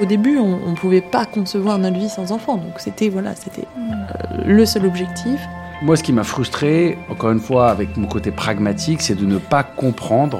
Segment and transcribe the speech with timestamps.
[0.00, 3.66] Au début, on ne pouvait pas concevoir notre vie sans enfant, donc c'était voilà, c'était
[3.76, 5.38] euh, le seul objectif.
[5.82, 9.36] Moi, ce qui m'a frustré, encore une fois, avec mon côté pragmatique, c'est de ne
[9.36, 10.38] pas comprendre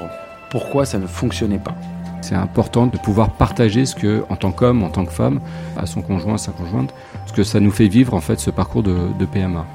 [0.49, 1.75] pourquoi ça ne fonctionnait pas.
[2.21, 5.39] C'est important de pouvoir partager ce que, en tant qu'homme, en tant que femme,
[5.77, 6.91] à son conjoint, à sa conjointe,
[7.27, 9.65] ce que ça nous fait vivre en fait ce parcours de, de PMA.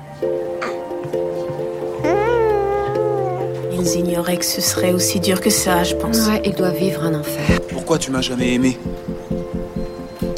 [3.72, 6.26] Ils ignoraient que ce serait aussi dur que ça, je pense.
[6.26, 7.60] Ouais, ils doivent vivre un enfer.
[7.68, 8.78] Pourquoi tu m'as jamais aimé?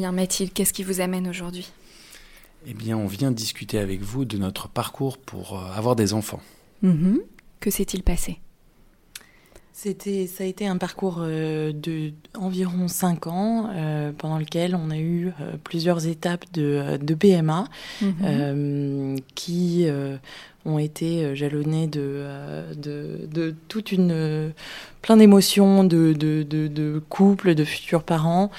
[0.00, 1.70] Julien, Mathilde, qu'est-ce qui vous amène aujourd'hui?
[2.66, 6.40] Eh bien, on vient discuter avec vous de notre parcours pour euh, avoir des enfants.
[6.80, 7.20] Mhm.
[7.60, 8.38] Que s'est-il passé?
[9.74, 14.90] C'était, ça a été un parcours euh, de environ 5 ans, euh, pendant lequel on
[14.90, 17.66] a eu euh, plusieurs étapes de, de PMA
[18.00, 18.14] Mhm.
[18.24, 20.16] euh, qui euh,
[20.66, 24.50] ont été euh, jalonnées de, euh, de, de toute une euh,
[25.02, 28.50] plein d'émotions, de, de, de, couples, de futurs parents,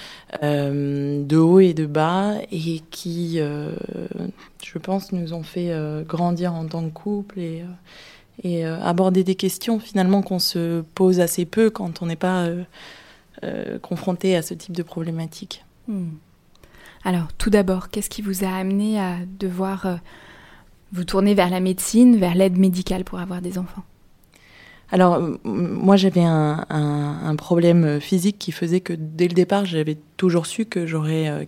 [0.42, 5.72] de haut et de bas, et qui, je pense, nous ont fait
[6.08, 7.40] grandir en tant que couple
[8.44, 12.48] et, aborder des questions finalement qu'on se pose assez peu quand on n'est pas
[13.84, 15.64] confronté à ce type de problématique.
[15.88, 16.10] Hmm.
[17.04, 20.00] Alors, tout d'abord, qu'est-ce qui vous a amené à devoir
[20.94, 23.84] vous tourner vers la médecine, vers l'aide médicale pour avoir des enfants
[24.92, 30.66] Alors, moi, j'avais un, problème physique qui faisait que dès le départ, j'avais toujours su
[30.66, 31.46] que j'aurais euh,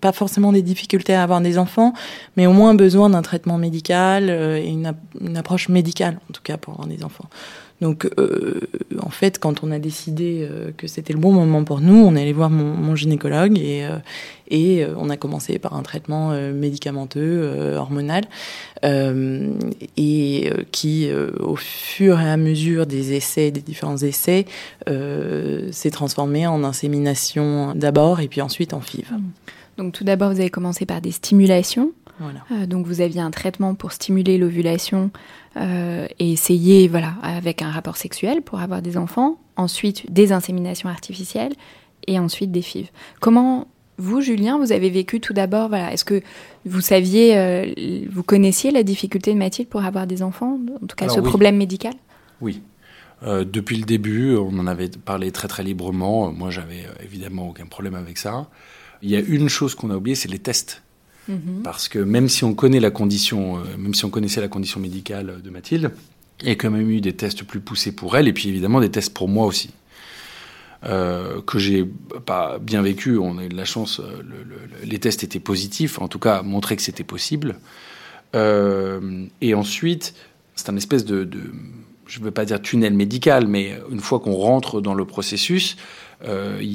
[0.00, 1.92] pas forcément des difficultés à avoir des enfants,
[2.36, 6.56] mais au moins besoin d'un traitement médical euh, et une approche médicale, en tout cas,
[6.56, 7.28] pour avoir des enfants.
[7.80, 8.60] Donc, euh,
[9.02, 12.16] en fait, quand on a décidé euh, que c'était le bon moment pour nous, on
[12.16, 13.98] est allé voir mon, gynécologue et, euh,
[14.48, 18.24] et on a commencé par un traitement médicamenteux, hormonal,
[18.84, 21.08] et qui,
[21.40, 24.46] au fur et à mesure des essais, des différents essais,
[24.86, 29.08] s'est transformé en insémination d'abord et puis ensuite en FIV.
[29.78, 31.90] Donc, tout d'abord, vous avez commencé par des stimulations.
[32.18, 32.40] Voilà.
[32.50, 35.10] Euh, donc, vous aviez un traitement pour stimuler l'ovulation
[35.56, 39.38] euh, et essayer, voilà, avec un rapport sexuel pour avoir des enfants.
[39.56, 41.54] Ensuite, des inséminations artificielles
[42.06, 42.90] et ensuite des FIV.
[43.20, 43.68] Comment
[43.98, 46.22] vous, Julien, vous avez vécu tout d'abord, voilà, est-ce que
[46.66, 50.96] vous saviez, euh, vous connaissiez la difficulté de Mathilde pour avoir des enfants, en tout
[50.96, 51.28] cas Alors, ce oui.
[51.28, 51.94] problème médical?
[52.40, 52.62] Oui.
[53.22, 56.30] Euh, depuis le début, on en avait parlé très très librement.
[56.32, 58.48] Moi, j'avais évidemment aucun problème avec ça.
[59.00, 60.82] Il y a une chose qu'on a oubliée, c'est les tests.
[61.28, 61.62] Mhm.
[61.64, 64.78] Parce que même si on connaît la condition, euh, même si on connaissait la condition
[64.80, 65.90] médicale de Mathilde,
[66.42, 68.80] il y a quand même eu des tests plus poussés pour elle, et puis évidemment
[68.80, 69.70] des tests pour moi aussi.
[70.84, 71.84] Euh, que j'ai
[72.26, 75.40] pas bien vécu, on a eu de la chance, euh, le- le- les tests étaient
[75.40, 77.56] positifs, en tout cas montraient que c'était possible.
[79.40, 80.14] Et ensuite,
[80.56, 81.38] c'est un espèce de, de
[82.06, 85.76] je ne veux pas dire tunnel médical, mais une fois qu'on rentre dans le processus,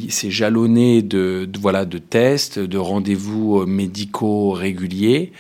[0.10, 5.32] c'est jalonné de, de- voilà de tests, de rendez-vous euh, médicaux réguliers,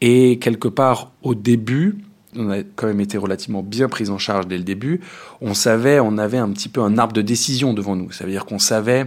[0.00, 1.96] et quelque part au début,
[2.36, 5.00] on a quand même été relativement bien pris en charge dès le début.
[5.40, 8.10] On savait, on avait un petit peu un arbre de décision devant nous.
[8.10, 9.06] Ça veut dire qu'on savait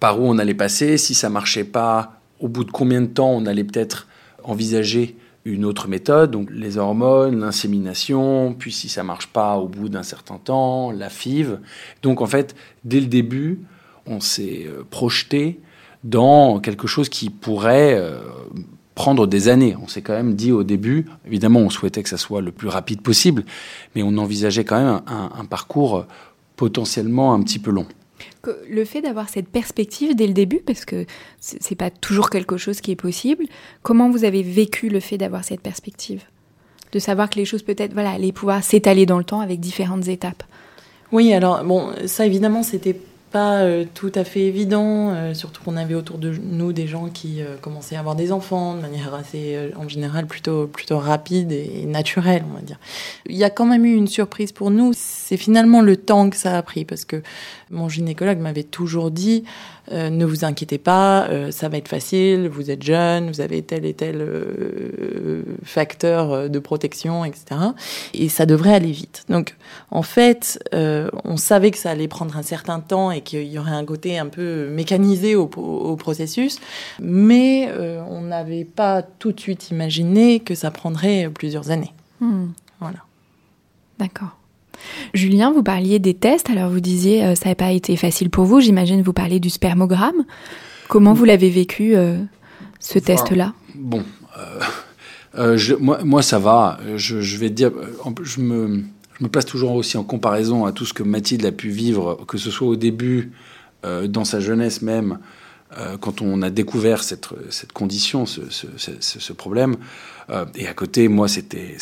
[0.00, 3.30] par où on allait passer, si ça marchait pas, au bout de combien de temps
[3.30, 4.08] on allait peut-être
[4.42, 9.88] envisager une autre méthode, donc les hormones, l'insémination, puis si ça marche pas au bout
[9.88, 11.58] d'un certain temps, la FIV.
[12.02, 12.54] Donc en fait,
[12.84, 13.60] dès le début,
[14.06, 15.60] on s'est euh, projeté
[16.02, 18.18] dans quelque chose qui pourrait euh,
[18.94, 19.76] prendre des années.
[19.82, 22.68] On s'est quand même dit au début, évidemment, on souhaitait que ça soit le plus
[22.68, 23.44] rapide possible,
[23.94, 26.06] mais on envisageait quand même un, un parcours
[26.56, 27.86] potentiellement un petit peu long.
[28.68, 31.06] Le fait d'avoir cette perspective dès le début, parce que
[31.40, 33.44] c'est pas toujours quelque chose qui est possible,
[33.82, 36.22] comment vous avez vécu le fait d'avoir cette perspective?
[36.92, 40.08] De savoir que les choses peut-être voilà, allaient pouvoir s'étaler dans le temps avec différentes
[40.08, 40.42] étapes
[41.12, 42.96] Oui, alors bon, ça évidemment, c'était
[43.34, 47.08] pas euh, tout à fait évident, euh, surtout qu'on avait autour de nous des gens
[47.08, 51.50] qui euh, commençaient à avoir des enfants de manière assez, en général, plutôt, plutôt rapide
[51.50, 52.78] et, naturelle, on va dire.
[53.26, 56.36] Il y a quand même eu une surprise pour nous, c'est finalement le temps que
[56.36, 57.22] ça a pris, parce que
[57.74, 59.44] mon gynécologue m'avait toujours dit
[59.92, 63.60] euh, ne vous inquiétez pas, euh, ça va être facile, vous êtes jeune, vous avez
[63.62, 67.60] tel et tel euh, facteur de protection, etc.
[68.14, 69.24] Et ça devrait aller vite.
[69.28, 69.56] Donc,
[69.90, 73.72] en fait, on savait que ça allait prendre un certain temps et qu'il y aurait
[73.72, 75.46] un côté un peu mécanisé au,
[75.96, 76.58] processus,
[77.00, 77.70] mais
[78.08, 81.92] on n'avait pas tout de suite imaginé que ça prendrait plusieurs années.
[82.20, 82.48] Hmm.
[82.80, 82.98] Voilà.
[83.98, 84.36] D'accord.
[85.12, 88.44] Julien, vous parliez des tests, alors vous disiez euh, ça n'a pas été facile pour
[88.44, 90.24] vous, j'imagine vous parlez du spermogramme.
[90.88, 92.18] Comment vous l'avez vécu, euh,
[92.80, 93.54] ce test-là?
[93.74, 94.02] Bon,
[95.38, 97.72] euh, moi, ça va, je, vais te dire,
[98.22, 98.84] je me,
[99.18, 102.24] je me, place toujours aussi en comparaison à tout ce que Mathilde a pu vivre,
[102.28, 103.32] que ce soit au début,
[104.08, 105.18] dans sa jeunesse même,
[106.00, 109.76] quand on a découvert cette, cette condition, ce, ce, ce problème.
[110.30, 111.76] Euh, et à côté, moi, c'était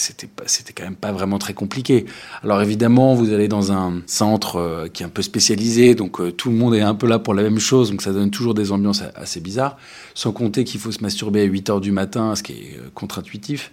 [0.75, 2.07] quand même pas vraiment très compliqué.
[2.43, 6.33] Alors évidemment, vous allez dans un centre euh, qui est un peu spécialisé, donc euh,
[6.33, 8.55] tout le monde est un peu là pour la même chose, donc ça donne toujours
[8.55, 9.77] des ambiances assez bizarres.
[10.15, 13.71] Sans compter qu'il faut se masturber à 8 heures du matin, ce qui est contre-intuitif.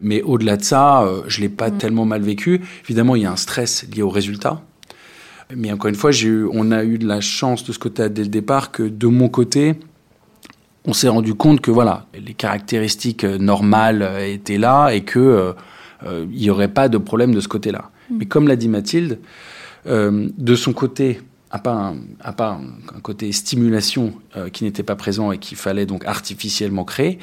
[0.00, 1.78] Mais au-delà de ça, je l'ai pas mm.
[1.78, 2.60] tellement mal vécu.
[2.84, 4.60] Évidemment, il y a un stress lié au résultat.
[5.54, 8.22] Mais encore une fois, eu, on a eu de la chance de ce côté dès
[8.22, 9.74] le départ que de mon côté,
[10.86, 15.18] on s'est rendu compte que voilà, les caractéristiques euh, normales euh, étaient là et que
[15.18, 17.90] euh, il n'y aurait pas de problème de ce côté-là.
[18.10, 18.16] Mm.
[18.18, 19.18] Mais comme l'a dit Mathilde,
[19.86, 21.20] de son côté,
[21.50, 22.58] à part un, à part
[22.94, 24.14] un, côté stimulation
[24.50, 27.18] qui n'était pas présent et qu'il fallait donc artificiellement créer,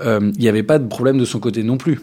[0.00, 2.00] il n'y avait pas de problème de son côté non plus.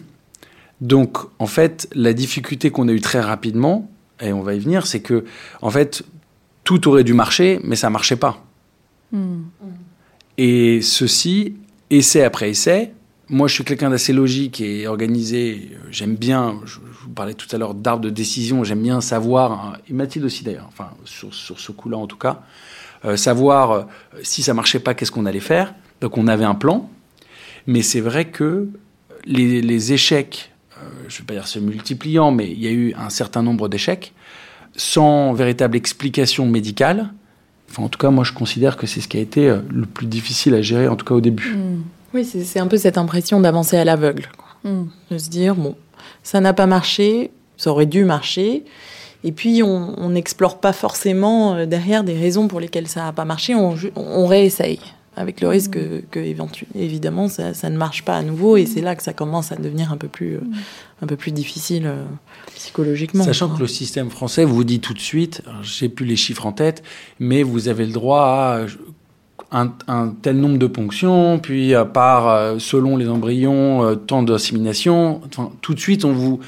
[0.82, 3.90] Donc, en fait, la difficulté qu'on a eue très rapidement,
[4.22, 5.24] et on va y venir, c'est que,
[5.60, 6.04] en fait,
[6.64, 8.44] tout aurait dû marcher, mais ça marchait pas.
[9.10, 9.42] Mm.
[10.38, 11.56] Et ceci,
[11.90, 12.92] essai après essai,
[13.28, 17.58] moi je suis quelqu'un d'assez logique et organisé, j'aime bien, je, vous parlais tout à
[17.58, 21.58] l'heure d'arbre de décision, j'aime bien savoir, hein, et Mathilde aussi d'ailleurs, enfin sur, sur
[21.58, 22.42] ce coup-là en tout cas,
[23.04, 23.82] euh, savoir euh,
[24.22, 25.74] si ça marchait pas, qu'est-ce qu'on allait faire.
[26.00, 26.90] Donc on avait un plan,
[27.66, 28.68] mais c'est vrai que
[29.24, 30.51] les, les échecs,
[31.12, 33.68] je ne vais pas dire se multipliant, mais il y a eu un certain nombre
[33.68, 34.12] d'échecs,
[34.76, 37.10] sans véritable explication médicale,
[37.78, 40.06] en tout cas, moi, je considère que c'est ce qui a été euh, le plus
[40.06, 41.54] difficile à gérer, en tout cas au début.
[41.54, 41.82] Hmm.
[42.12, 44.28] Oui, c'est un peu cette impression d'avancer à l'aveugle.
[44.64, 44.84] Hmm.
[45.10, 45.74] De se dire, bon,
[46.22, 48.64] ça n'a pas marché, ça aurait dû marcher.
[49.24, 53.24] Et puis, on n'explore pas forcément euh, derrière des raisons pour lesquelles ça n'a pas
[53.24, 54.80] marché, on, on réessaye
[55.16, 55.78] avec le risque
[56.10, 56.18] que,
[56.74, 59.56] évidemment ça, ça, ne marche pas à nouveau et c'est là que ça commence à
[59.56, 60.40] devenir un peu plus, euh,
[61.02, 62.04] un peu plus difficile euh,
[62.54, 63.24] psychologiquement.
[63.24, 66.52] Sachant que le système français vous dit tout de suite, j'ai plus les chiffres en
[66.52, 66.82] tête,
[67.20, 68.60] mais vous avez le droit
[69.50, 75.20] à un, tel nombre de ponctions, puis à part euh, selon les embryons, tant d'insémination.
[75.26, 76.40] Enfin, tout de suite, on vous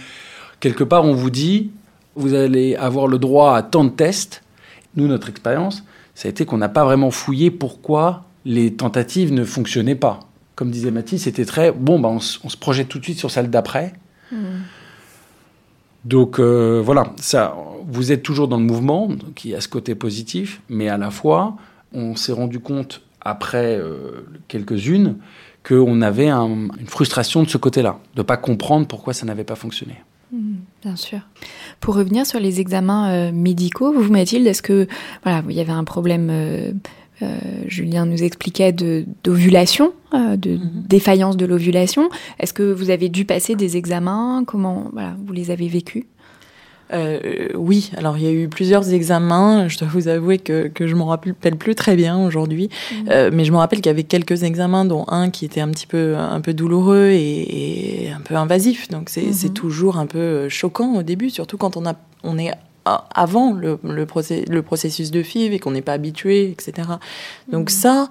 [0.61, 1.71] quelque part on vous dit,
[2.17, 4.43] vous allez avoir le droit à tant de tests.
[4.97, 9.45] Nous, notre expérience, ça a été qu'on n'a pas vraiment fouillé pourquoi les tentatives ne
[9.45, 10.21] fonctionnaient pas.
[10.55, 13.51] Comme disait Mathis, c'était très bon, bah on, se projette tout de suite sur celle
[13.51, 13.93] d'après.
[14.31, 14.63] Hmm.
[16.05, 17.57] Donc euh, voilà, ça,
[17.89, 21.57] vous êtes toujours dans le mouvement, qui a ce côté positif, mais à la fois,
[21.93, 25.17] on s'est rendu compte après euh, quelques-unes
[25.67, 29.55] qu'on avait une frustration de ce côté-là, de ne pas comprendre pourquoi ça n'avait pas
[29.55, 29.97] fonctionné.
[30.31, 31.21] Hmm, bien sûr.
[31.81, 34.87] Pour revenir sur les examens euh, médicaux, vous, Mathilde, est-ce que
[35.23, 36.31] voilà, il y avait un problème
[37.23, 40.85] euh, Julien nous expliquait d'ovulation, de, de mhm.
[40.87, 42.09] défaillance de l'ovulation.
[42.39, 44.45] Est-ce que vous avez dû passer des examens?
[44.47, 46.05] Comment voilà, vous les avez vécus?
[46.93, 49.69] Euh, oui, alors il y a eu plusieurs examens.
[49.69, 53.09] Je dois vous avouer que, que je m'en rappelle plus très bien aujourd'hui, mhm.
[53.11, 55.69] euh, mais je me rappelle qu'il y avait quelques examens, dont un qui était un
[55.69, 58.89] petit peu un peu douloureux et, un peu invasif.
[58.89, 59.53] Donc c'est mhm.
[59.55, 62.53] toujours un peu choquant au début, surtout quand on a on est
[62.85, 66.89] avant le, le, processus de FIV et qu'on n'est pas habitué, etc.
[67.49, 67.73] Donc mm.
[67.73, 68.09] ça,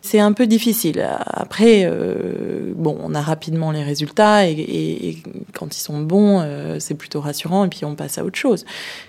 [0.00, 1.08] C'est un peu difficile.
[1.26, 6.40] Après, euh, bon, on a rapidement les résultats et, et, et quand ils sont bons,
[6.40, 8.64] euh, c'est plutôt rassurant et puis on passe à autre chose.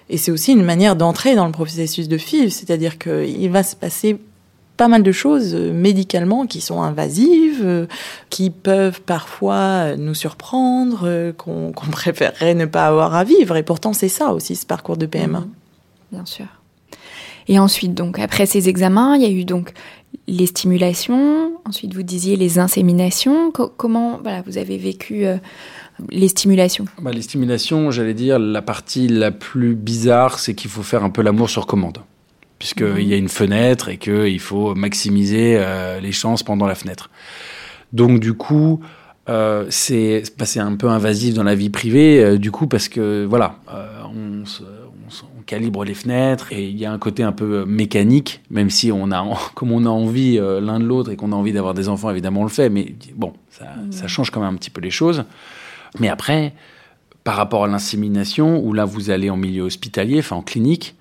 [0.10, 3.75] Et c'est aussi une manière d'entrer dans le processus de FIV, c'est-à-dire qu'il va se
[3.75, 4.20] passer
[4.77, 7.86] pas mal de choses euh, médicalement qui sont invasives, euh,
[8.30, 13.56] qui peuvent parfois nous surprendre, euh, qu'on préférerait ne pas avoir à vivre.
[13.56, 15.42] Et pourtant, c'est ça aussi, ce parcours de PMA.
[15.42, 15.50] Mhm.
[16.12, 16.46] Bien sûr.
[17.48, 19.74] Et ensuite, donc, après ces examens, il y a eu donc
[20.27, 21.51] les stimulations.
[21.65, 23.51] Ensuite, vous disiez les inséminations.
[23.51, 25.38] Co- comment, voilà, vous avez vécu euh,
[26.10, 26.86] les stimulations?
[27.01, 31.10] Bah, les stimulations, j'allais dire, la partie la plus bizarre, c'est qu'il faut faire un
[31.10, 31.98] peu l'amour sur commande.
[32.63, 37.10] Puisqu'il y a une fenêtre et qu'il faut maximiser euh, les chances pendant la fenêtre.
[37.91, 38.79] Donc, du coup,
[39.27, 43.25] euh, c'est bah, un peu invasif dans la vie privée, euh, du coup, parce que,
[43.25, 44.63] voilà, euh, on, se-
[45.05, 48.41] on se- on calibre les fenêtres et il y a un côté un peu mécanique,
[48.50, 51.51] même si on a, comme on a envie l'un de l'autre et qu'on a envie
[51.51, 54.58] d'avoir des enfants, évidemment, on le fait, mais bon, ça, ça change quand même un
[54.58, 55.25] petit peu les choses.
[56.00, 56.53] Mais après,
[57.25, 60.96] par rapport à l'insémination, où là vous allez en milieu hospitalier, enfin en clinique,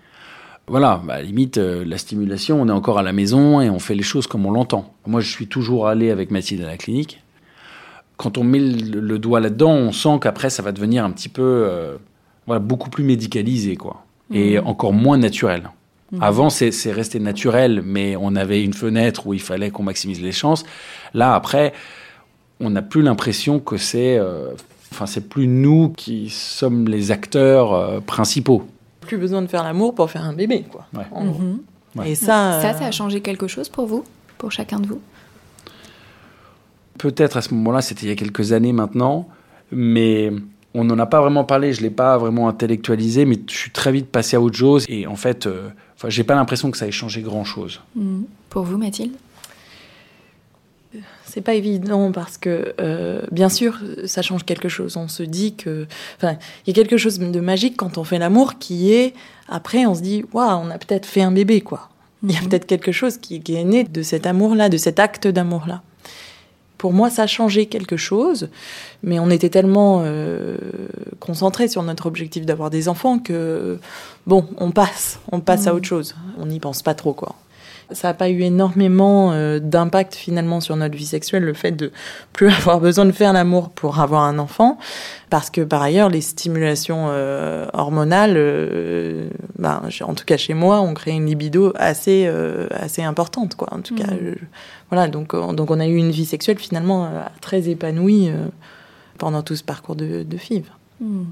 [0.69, 3.69] voilà, bah, à la limite, euh, la stimulation, on est encore à la maison et
[3.69, 4.95] on fait les choses comme on l'entend.
[5.07, 7.23] Moi, je suis toujours allé avec Mathilde à la clinique.
[8.17, 11.29] Quand on met le, le doigt là-dedans, on sent qu'après, ça va devenir un petit
[11.29, 11.97] peu, euh,
[12.47, 14.05] voilà, beaucoup plus médicalisé, quoi.
[14.35, 15.71] Et encore moins naturel.
[16.21, 20.33] Avant, c'est resté naturel, mais on avait une fenêtre où il fallait qu'on maximise les
[20.33, 20.65] chances.
[21.13, 21.75] Là, après,
[22.61, 24.53] on n'a plus l'impression que c'est, euh,
[24.91, 28.67] enfin, c'est plus nous qui sommes les acteurs principaux.
[29.03, 30.87] Plus besoin de faire l'amour pour faire un bébé, quoi.
[30.95, 31.05] Ouais.
[31.13, 31.43] En gros.
[31.43, 31.59] Mhm.
[31.97, 32.11] Ouais.
[32.11, 34.05] Et ça, Ça, euh, ça a changé quelque chose pour vous
[34.39, 35.01] Pour chacun de vous?
[36.99, 39.29] Peut-être à ce moment-là, c'était il y a quelques années maintenant,
[39.71, 40.31] mais
[40.75, 43.71] on n'en a pas vraiment parlé, je ne l'ai pas vraiment intellectualisé, mais je suis
[43.71, 44.87] très vite passé à autre chose.
[44.89, 45.69] Et en fait, euh,
[46.09, 47.81] j'ai pas l'impression que ça ait changé grand-chose.
[47.97, 48.25] Mhm.
[48.51, 49.13] Pour vous, Mathilde?
[51.33, 54.99] C'est pas évident parce que, euh, bien sûr, ça change quelque chose.
[54.99, 55.87] On se dit que.
[56.19, 56.37] Enfin,
[56.67, 59.15] il y a quelque chose de magique quand on fait l'amour qui est.
[59.49, 61.89] Après, on se dit, waouh, on a peut-être fait un bébé, quoi.
[62.23, 62.49] Il y a Mhm.
[62.51, 65.81] peut-être quelque chose qui, qui est né de cet amour-là, de cet acte d'amour-là.
[66.77, 68.51] Pour moi, ça a changé quelque chose,
[69.03, 70.59] mais on était tellement euh,
[71.19, 73.79] concentrés sur notre objectif d'avoir des enfants que,
[74.27, 76.15] bon, on passe, on passe à autre chose.
[76.39, 77.37] On n'y pense pas trop, quoi.
[77.95, 81.91] Ça n'a pas eu énormément euh, d'impact finalement sur notre vie sexuelle, le fait de
[82.33, 84.79] plus avoir besoin de faire l'amour pour avoir un enfant,
[85.31, 90.81] parce que par ailleurs, les stimulations euh, hormonales, euh, ben, en tout cas chez moi,
[90.81, 92.27] ont créé une libido assez,
[92.71, 93.69] assez importante, quoi.
[93.73, 94.39] En tout cas, je-
[94.91, 97.09] voilà, donc, donc on a eu une vie sexuelle finalement
[97.41, 98.31] très épanouie
[99.19, 100.65] pendant tout ce parcours de, de FIV.
[101.01, 101.27] Mhm.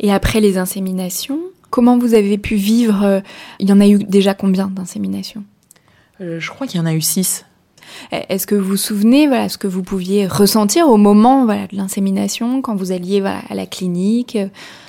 [0.00, 1.38] Et après les inséminations,
[1.74, 3.20] comment vous avez pu vivre euh,
[3.58, 5.42] Il y en a eu déjà combien d'inséminations?
[6.20, 7.44] Euh, je crois qu'il y en a eu six.
[8.12, 11.76] Est-ce que vous vous souvenez, voilà, ce que vous pouviez ressentir au moment, voilà, de
[11.76, 14.38] l'insémination, quand vous alliez, voilà, à la clinique?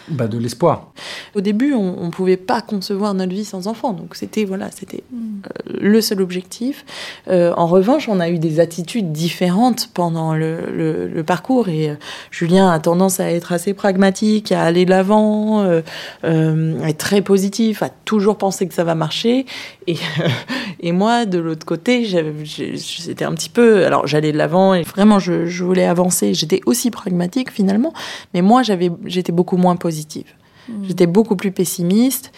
[0.08, 0.92] Bah, de l'espoir.
[1.34, 5.04] Au début, on ne pouvait pas concevoir notre vie sans enfant, donc c'était voilà, c'était
[5.12, 6.86] euh, le seul objectif.
[7.28, 11.96] Euh, en revanche, on a eu des attitudes différentes pendant le, parcours et euh,
[12.30, 16.30] Julien a tendance à être assez pragmatique, à aller de l'avant, à
[16.88, 19.48] être très positif, à toujours penser que ça va marcher.
[19.88, 19.98] Et,
[20.92, 25.64] moi, de l'autre côté, j'étais un petit peu, alors j'allais de l'avant et vraiment je,
[25.64, 26.36] voulais avancer.
[26.36, 27.94] J'étais aussi pragmatique finalement,
[28.36, 29.95] mais moi j'étais beaucoup moins positive.
[30.84, 32.32] J'étais beaucoup plus pessimiste.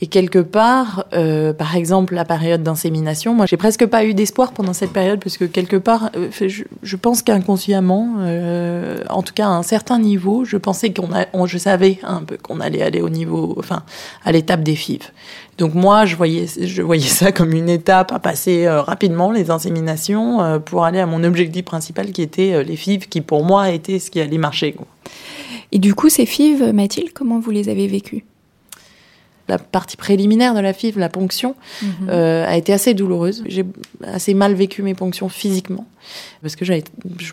[0.00, 4.52] Et quelque part, euh, par exemple, la période d'insémination, moi, j'ai presque pas eu d'espoir
[4.52, 9.32] pendant cette période parce que quelque part, euh, je, je pense qu'inconsciemment, euh, en tout
[9.32, 12.58] cas à un certain niveau, je pensais qu'on a, on- je savais un peu qu'on
[12.60, 13.84] allait aller au niveau, enfin,
[14.24, 14.98] à l'étape des FIV.
[15.58, 19.50] Donc moi, je voyais, je voyais ça comme une étape à passer euh, rapidement, les
[19.52, 24.00] inséminations, pour aller à mon objectif principal qui était les FIV, qui pour moi était
[24.00, 24.72] ce qui allait marcher.
[24.72, 24.86] quoi.
[25.74, 28.24] Et du coup, ces FIV, Mathilde, comment vous les avez vécues?
[29.46, 31.54] La partie préliminaire de la FIV, la ponction,
[32.08, 33.44] euh, a été assez douloureuse.
[33.46, 33.66] J'ai
[34.02, 35.86] assez mal vécu mes ponctions physiquement
[36.40, 36.82] parce que j'avais,
[37.18, 37.32] je,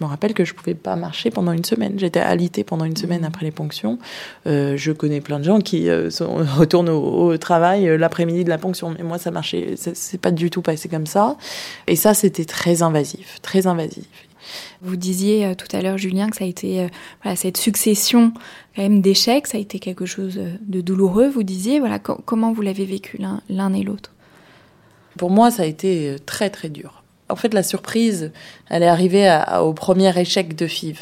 [0.00, 1.98] me rappelle que je pouvais pas marcher pendant une semaine.
[1.98, 3.98] J'étais alitée pendant une semaine après les ponctions.
[4.46, 8.50] Euh, je connais plein de gens qui euh, sont- retournent au, au travail l'après-midi de
[8.50, 11.38] la ponction, mais moi ça marchait, c'est pas du tout passé comme ça.
[11.86, 14.04] Et ça, c'était très invasif, très invasif.
[14.82, 18.32] Vous disiez euh, tout à l'heure, Julien, que ça a été euh, cette succession
[18.76, 21.28] même d'échecs, ça a été quelque chose euh, de douloureux.
[21.28, 23.40] Vous disiez, voilà, co- comment vous l'avez vécu l'un-
[23.74, 24.12] et l'autre?
[25.18, 27.02] Pour moi, ça a été très très dur.
[27.28, 28.32] En fait, la surprise,
[28.68, 31.00] elle est arrivée au premier échec de FIV.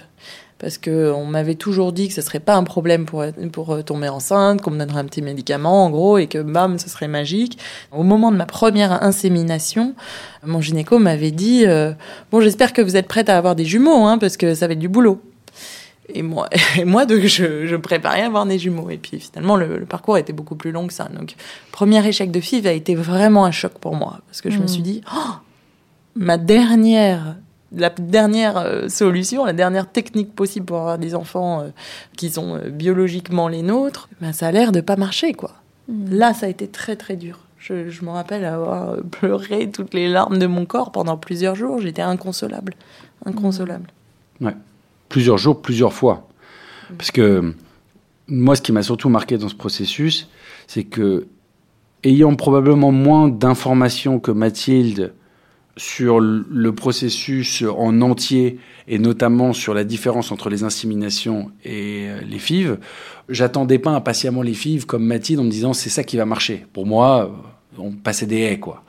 [0.58, 4.08] Parce que on m'avait toujours dit que ce serait pas un problème pour pour tomber
[4.08, 7.58] enceinte, qu'on me donnerait un petit médicament en gros et que bam, ce serait magique.
[7.92, 9.94] Au moment de ma première insémination,
[10.44, 11.92] mon gynéco m'avait dit euh,
[12.30, 14.74] bon, j'espère que vous êtes prête à avoir des jumeaux, hein, parce que ça va
[14.74, 15.20] être du boulot.
[16.08, 18.90] Et moi, et moi donc je, je préparais à avoir des jumeaux.
[18.90, 21.08] Et puis finalement, le, le, parcours était beaucoup plus long que ça.
[21.14, 21.34] Donc,
[21.72, 24.66] premier échec de FIV a été vraiment un choc pour moi, parce que je me
[24.66, 25.32] suis dit, oh,
[26.14, 27.36] ma dernière
[27.72, 31.68] la dernière euh, solution, la dernière technique possible pour avoir des enfants euh,
[32.16, 35.52] qui sont euh, biologiquement les nôtres, ben, ça a l'air de pas marcher, quoi.
[35.88, 36.14] Mmh.
[36.14, 37.40] Là, ça a été très très dur.
[37.58, 41.80] Je, je, me rappelle avoir pleuré toutes les larmes de mon corps pendant plusieurs jours.
[41.80, 42.74] J'étais inconsolable,
[43.24, 43.88] inconsolable.
[44.40, 44.46] Mmh.
[44.46, 44.56] Ouais,
[45.08, 46.28] plusieurs jours, plusieurs fois.
[46.90, 46.94] Mmh.
[46.96, 47.54] Parce que
[48.28, 50.28] moi, ce qui m'a surtout marqué dans ce processus,
[50.66, 51.26] c'est que
[52.04, 55.14] ayant probablement moins d'informations que Mathilde
[55.76, 62.20] sur le processus en entier et notamment sur la différence entre les inséminations et euh,
[62.20, 62.78] les FIV,
[63.28, 66.66] j'attendais pas impatiemment les FIV comme Mathilde en me disant c'est ça qui va marcher.
[66.72, 68.84] Pour moi, euh, on passait des haies quoi.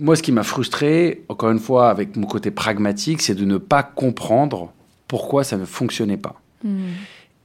[0.00, 3.58] Moi, ce qui m'a frustré, encore une fois, avec mon côté pragmatique, c'est de ne
[3.58, 4.72] pas comprendre
[5.08, 6.40] pourquoi ça ne fonctionnait pas.
[6.62, 6.82] Mmh.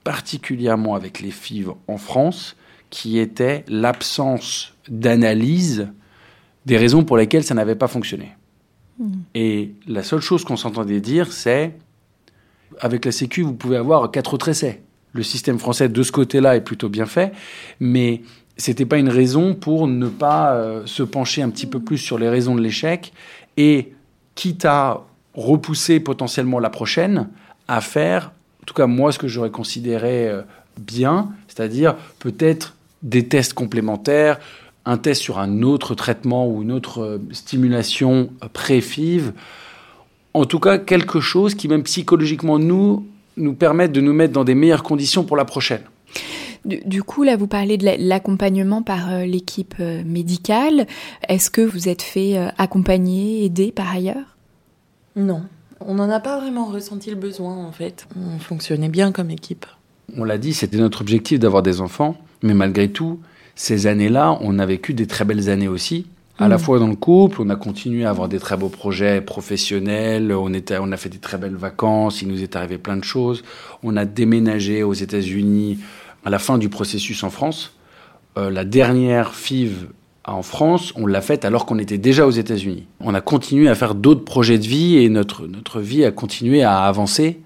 [0.03, 2.55] Particulièrement avec les FIV en France,
[2.91, 5.88] qui était l'absence d'analyse
[6.67, 8.34] des raisons pour lesquelles ça n'avait pas fonctionné.
[9.34, 11.76] Et la seule chose qu'on s'entendait dire, c'est
[12.80, 14.82] avec la Sécu, vous pouvez avoir quatre autres essais.
[15.14, 17.34] Le système français de ce côté-là est plutôt bien fait,
[17.80, 18.22] mais
[18.58, 22.18] c'était pas une raison pour ne pas euh, se pencher un petit peu plus sur
[22.18, 23.14] les raisons de l'échec
[23.58, 23.94] et
[24.36, 25.02] quitte à
[25.36, 27.30] repousser potentiellement la prochaine,
[27.68, 28.32] à faire,
[28.62, 30.42] en tout cas moi ce que j'aurais considéré euh,
[30.80, 34.40] bien, c'est-à-dire peut-être des tests complémentaires,
[34.86, 39.34] un test sur un autre traitement ou une autre euh, stimulation pré-FIV.
[40.34, 43.06] En tout cas, quelque chose qui, même psychologiquement, nous,
[43.38, 45.84] nous permette de nous mettre dans des meilleures conditions pour la prochaine.
[46.66, 50.88] Du, du coup, là, vous parlez de l'accompagnement par euh, l'équipe euh, médicale.
[51.28, 54.38] Est-ce que vous êtes fait accompagner, aider par ailleurs?
[55.16, 55.44] Non.
[55.86, 58.08] On n'en a pas vraiment ressenti le besoin, en fait.
[58.16, 59.66] On fonctionnait bien comme équipe.
[60.18, 63.19] On l'a dit, c'était notre objectif d'avoir des enfants, mais malgré tout,
[63.56, 66.08] ces années-là, on a vécu des très belles années aussi.
[66.39, 66.50] À mmh.
[66.50, 70.32] la fois dans le couple, on a continué à avoir des très beaux projets professionnels,
[70.34, 73.04] on, était, on a fait des très belles vacances, il nous est arrivé plein de
[73.04, 73.44] choses.
[73.84, 75.80] On a déménagé aux États-Unis
[76.26, 77.76] à la fin du processus en France.
[78.38, 79.89] Euh, la dernière FIV
[80.26, 82.88] en France, on l'a faite alors qu'on était déjà aux États-Unis.
[83.00, 86.63] On a continué à faire d'autres projets de vie et notre, notre vie a continué
[86.63, 87.42] à avancer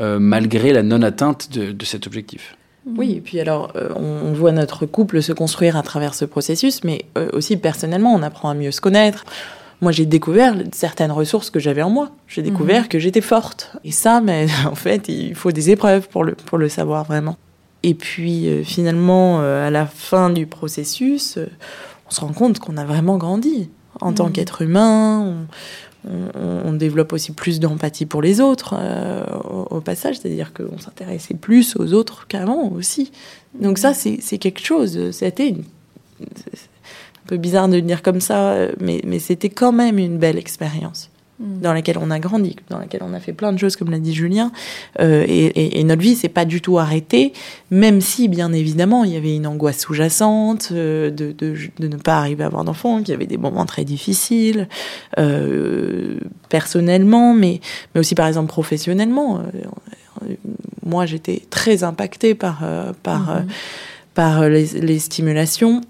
[0.00, 2.56] euh, malgré la non-atteinte de, de cet objectif.
[2.86, 6.82] Oui, et puis alors, euh, on voit notre couple se construire à travers ce processus,
[6.82, 9.24] mais euh, aussi personnellement, on apprend à mieux se connaître.
[9.80, 12.10] Moi, j'ai découvert certaines ressources que j'avais en moi.
[12.26, 12.88] J'ai découvert mmh.
[12.88, 13.76] que j'étais forte.
[13.84, 17.36] Et ça, mais en fait, il faut des épreuves pour le, pour le savoir vraiment.
[17.84, 21.38] Et puis, euh, finalement, à la fin du processus,
[22.08, 24.14] on se rend compte qu'on a vraiment grandi en mmh.
[24.14, 25.20] tant qu'être humain.
[25.20, 25.34] On,
[26.04, 29.24] on, développe aussi plus d'empathie pour les autres euh,
[29.70, 33.12] au, passage, c'est-à-dire qu'on s'intéressait plus aux autres qu'avant aussi.
[33.54, 35.12] Donc ça, c'est quelque chose.
[35.12, 35.54] C'était
[36.20, 40.38] un peu bizarre de le dire comme ça, mais, mais c'était quand même une belle
[40.38, 41.11] expérience.
[41.42, 43.98] Dans laquelle on a grandi, dans laquelle on a fait plein de choses, comme l'a
[43.98, 44.52] dit Julien.
[45.00, 47.32] Euh, et, et, et, notre vie s'est pas du tout arrêtée,
[47.70, 51.96] même si, bien évidemment, il y avait une angoisse sous-jacente euh, de, de, de, ne
[51.96, 54.68] pas arriver à avoir d'enfants, qu'il y avait des moments très difficiles,
[55.18, 57.60] euh, personnellement, mais,
[57.94, 59.42] mais aussi, par exemple, professionnellement.
[60.84, 62.62] Moi, j'étais très impactée par,
[63.02, 63.52] par, mm -hmm.
[64.14, 65.80] par les, les stimulations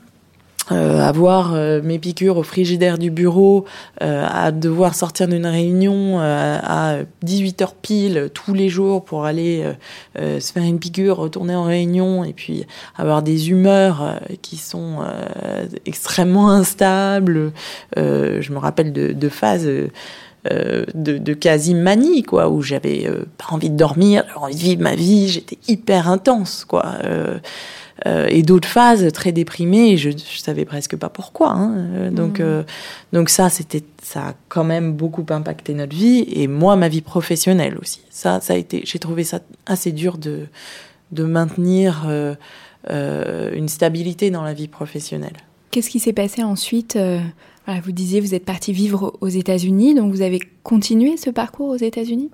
[0.73, 3.65] euh, avoir euh, mes piqûres au frigidaire du bureau,
[4.03, 9.65] euh, à devoir sortir d'une réunion à 18 heures pile tous les jours pour aller
[10.17, 14.99] se faire une piqûre, retourner en réunion et puis avoir des humeurs qui sont
[15.87, 17.53] extrêmement instables.
[17.97, 19.69] je me rappelle de, phases
[20.45, 23.09] de, quasi manie quoi où j'avais
[23.39, 26.97] pas envie de dormir j'avais envie de vivre ma vie j'étais hyper intense quoi
[28.07, 32.11] euh, et d'autres phases très déprimées je, je savais presque pas pourquoi hein.
[32.11, 32.65] donc mmh.
[33.12, 37.03] donc ça c'était ça a quand même beaucoup impacté notre vie et moi ma vie
[37.03, 40.47] professionnelle aussi ça ça a été j'ai trouvé ça assez dur de
[41.12, 42.07] de maintenir
[42.88, 45.37] une stabilité dans la vie professionnelle
[45.71, 46.99] qu'est-ce qui s'est passé ensuite
[47.67, 51.69] voilà, vous disiez, vous êtes parti vivre aux États-Unis, donc vous avez continué ce parcours
[51.69, 52.31] aux États-Unis?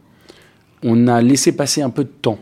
[0.83, 2.38] On a laissé passer un peu de temps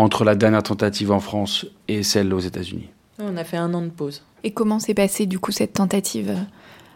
[0.00, 2.88] entre la dernière tentative en France et celle aux États-Unis.
[3.18, 4.22] On a fait un an de pause.
[4.44, 6.34] Et comment s'est passée du coup cette tentative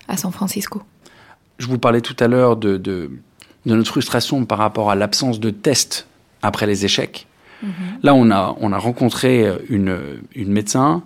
[0.09, 0.83] à San Francisco?
[1.59, 3.11] Je vous parlais tout à l'heure de, de,
[3.67, 6.07] de, notre frustration par rapport à l'absence de tests
[6.43, 7.27] après les échecs.
[8.03, 9.97] Là, on a, on a rencontré une,
[10.35, 11.03] une médecin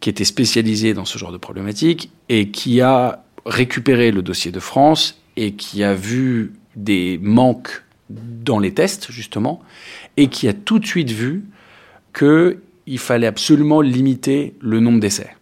[0.00, 4.60] qui était spécialisée dans ce genre de problématiques et qui a récupéré le dossier de
[4.60, 9.60] France et qui a vu des manques dans les tests, justement,
[10.16, 11.44] et qui a tout de suite vu
[12.16, 15.36] qu'il fallait absolument limiter le nombre d'essais.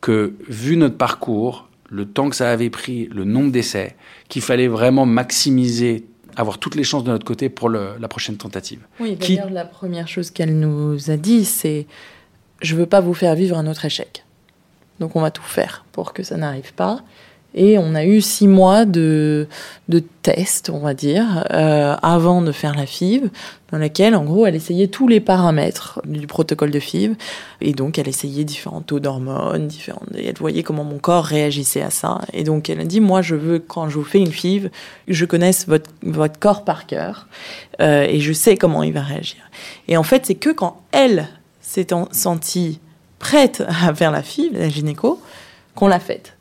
[0.00, 3.96] Que, vu notre parcours, le temps que ça avait pris, le nombre d'essais,
[4.28, 6.04] qu'il fallait vraiment maximiser
[6.36, 8.80] avoir toutes les chances de notre côté pour le, la prochaine tentative.
[8.98, 11.86] Oui, d'ailleurs, la première chose qu'elle nous a dit, c'est
[12.60, 14.24] je veux pas vous faire vivre un autre échec.
[15.00, 17.00] Donc on va tout faire pour que ça n'arrive pas.
[17.54, 19.46] Et on a eu six mois de,
[19.88, 23.30] de tests, on va dire, euh, avant de faire la FIV,
[23.70, 27.14] dans laquelle, en gros, elle essayait tous les paramètres du protocole de FIV.
[27.60, 31.82] Et donc, elle essayait différents taux d'hormones, différentes, et elle voyait comment mon corps réagissait
[31.82, 32.22] à ça.
[32.32, 34.70] Et donc, elle a dit, moi, je veux, quand je vous fais une FIV,
[35.06, 37.28] je connaisse votre, votre corps par cœur,
[37.80, 39.38] euh, et je sais comment il va réagir.
[39.86, 41.28] Et en fait, c'est que quand elle
[41.60, 42.80] s'est sentie
[43.20, 45.20] prête à faire la FIV, la gynéco,
[45.74, 46.36] qu'on l'a faite.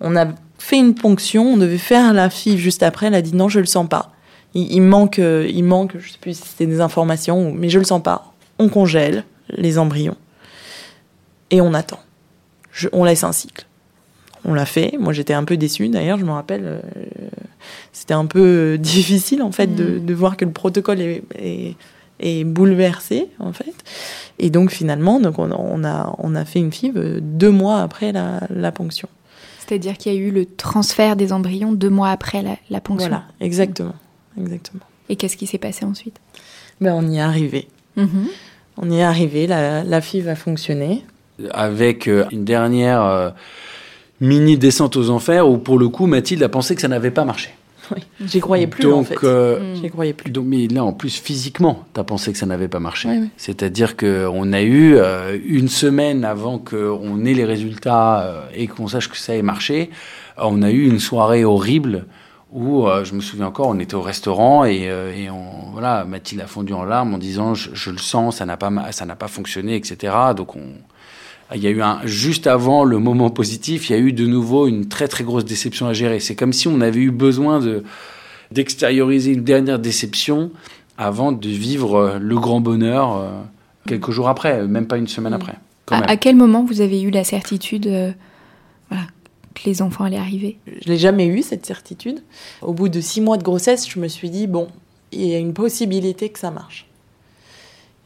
[0.00, 0.26] On a
[0.64, 3.60] fait une ponction, on devait faire la FIV juste après, elle a dit non, je
[3.60, 4.12] le sens pas.
[4.54, 7.84] Il, manque, euh, il manque, je sais plus si c'était des informations, mais je le
[7.84, 8.32] sens pas.
[8.58, 10.16] On congèle les embryons
[11.50, 11.98] et on attend.
[12.92, 13.66] on laisse un cycle.
[14.46, 14.94] On l'a fait.
[14.98, 15.88] Moi, j'étais un peu déçue.
[15.88, 16.80] D'ailleurs, je me rappelle, euh,
[17.92, 20.14] c'était un peu difficile en fait de, mm.
[20.14, 23.74] voir que le protocole est, bouleversé en fait.
[24.38, 28.72] Et donc finalement, donc on, a on a fait une FIV deux mois après la
[28.72, 29.08] ponction.
[29.66, 33.08] C'est-à-dire qu'il y a eu le transfert des embryons deux mois après la, ponction.
[33.08, 33.94] Voilà, exactement.
[34.38, 34.82] exactement.
[35.08, 36.16] Et qu'est-ce qui s'est passé ensuite?
[36.80, 37.68] Ben, On y est arrivé.
[37.96, 38.28] Mhm.
[38.76, 41.04] On y est arrivé, la, la FIV a fonctionné.
[41.52, 43.30] Avec euh, une dernière euh,
[44.20, 47.24] mini descente aux enfers où, pour le coup, Mathilde a pensé que ça n'avait pas
[47.24, 47.50] marché.
[47.90, 49.22] Oui, j'y croyais plus en fait.
[49.24, 50.30] Euh, j'y croyais plus.
[50.30, 53.08] Donc, mais là, en plus, physiquement, tu as pensé que ça n'avait pas marché.
[53.36, 58.88] C'est-à-dire qu'on a eu euh, une semaine avant qu'on ait les résultats euh, et qu'on
[58.88, 59.90] sache que ça ait marché,
[60.38, 62.06] on a eu une soirée horrible
[62.52, 66.46] où, je me souviens encore, on était au restaurant et, et on, voilà, Mathilde a
[66.46, 69.26] fondu en larmes en disant je, je le sens, ça n'a pas, ça n'a pas
[69.26, 70.12] fonctionné, etc.
[70.36, 70.62] Donc on
[71.54, 74.26] il y a eu un, juste avant le moment positif, il y a eu de
[74.26, 76.20] nouveau une très très grosse déception à gérer.
[76.20, 77.84] C'est comme si on avait eu besoin de,
[78.50, 80.50] d'extérioriser une dernière déception
[80.96, 83.30] avant de vivre euh, le grand bonheur euh,
[83.86, 85.54] quelques jours après, même pas une semaine après.
[85.90, 88.12] À, quel moment vous avez eu la certitude euh,
[88.90, 90.56] que les enfants allaient arriver?
[90.66, 92.22] Je l'ai jamais eu cette certitude.
[92.62, 94.68] Au bout de six mois de grossesse, je me suis dit bon,
[95.12, 96.86] il y a une possibilité que ça marche.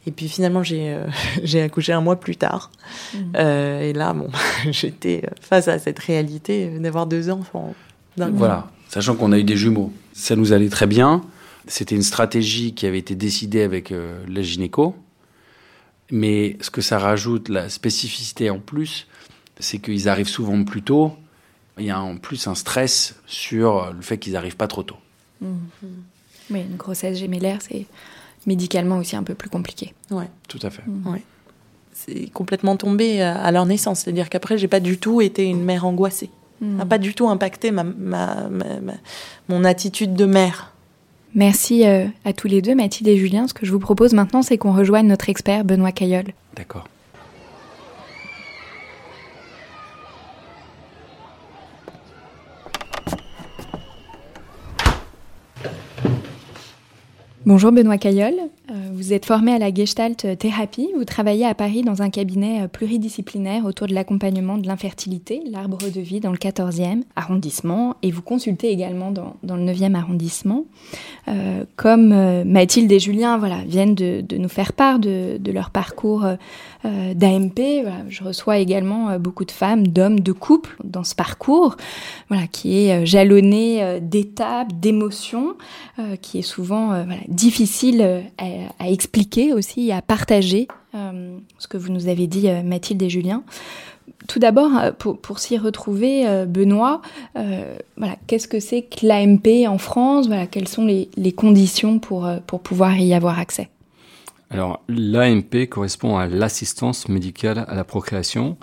[0.07, 2.71] Et puis finalement, j'ai euh, accouché un mois plus tard.
[3.13, 3.17] Mmh.
[3.35, 4.29] Euh, et là, bon,
[4.71, 7.75] j'étais face à cette réalité d'avoir deux enfants.
[8.17, 9.93] Voilà, sachant qu'on a eu des jumeaux.
[10.13, 11.21] Ça nous allait très bien.
[11.67, 14.95] C'était une stratégie qui avait été décidée avec euh, la gynéco.
[16.11, 19.07] Mais ce que ça rajoute, la spécificité en plus,
[19.59, 21.13] c'est qu'ils arrivent souvent plus tôt.
[21.77, 24.97] Il y a en plus un stress sur le fait qu'ils n'arrivent pas trop tôt.
[25.39, 25.47] Mmh.
[26.49, 27.85] Oui, une grossesse gémellaire, c'est
[28.45, 29.93] médicalement aussi un peu plus compliqué.
[30.11, 30.29] Ouais.
[30.47, 30.83] Tout à fait.
[30.85, 31.11] Mm.
[31.11, 31.23] Ouais.
[31.93, 33.99] C'est complètement tombé à leur naissance.
[33.99, 36.29] C'est-à-dire qu'après, j'ai pas du tout été une mère angoissée.
[36.61, 38.49] Ça n'a pas du tout impacté ma, ma,
[39.47, 40.73] mon attitude de mère.
[41.35, 43.47] Merci euh, à tous les deux, Mathilde et Julien.
[43.47, 46.25] Ce que je vous propose maintenant, c'est qu'on rejoigne notre expert Benoît Caillol.
[46.55, 46.87] D'accord.
[57.45, 58.33] Bonjour Benoît Caillol,
[58.69, 62.63] euh, vous êtes formé à la Gestalt Thérapie, vous travaillez à Paris dans un cabinet
[62.63, 68.11] euh, pluridisciplinaire autour de l'accompagnement de l'infertilité, l'arbre de vie dans le 14e arrondissement, et
[68.11, 70.65] vous consultez également dans, le 9e arrondissement.
[71.29, 76.25] Euh, comme Mathilde et Julien viennent de, nous faire part de, leur parcours
[76.83, 81.75] d'AMP, je reçois également beaucoup de femmes, d'hommes, de couples dans ce parcours,
[82.29, 85.55] voilà, qui est jalonné d'étapes, d'émotions,
[86.21, 88.01] qui est souvent voilà, difficile
[88.41, 93.01] euh, à, expliquer aussi, à partager, euh, ce que vous nous avez dit, euh, Mathilde
[93.01, 93.43] et Julien.
[94.27, 97.01] Tout d'abord, pour, s'y retrouver, Benoît,
[97.35, 100.27] voilà, qu'est-ce que c'est que l'AMP en France?
[100.27, 103.69] Voilà, Quelles sont les, conditions pour, pour pouvoir y avoir accès?
[104.51, 108.57] Alors, l'AMP correspond à l'assistance médicale à la procréation,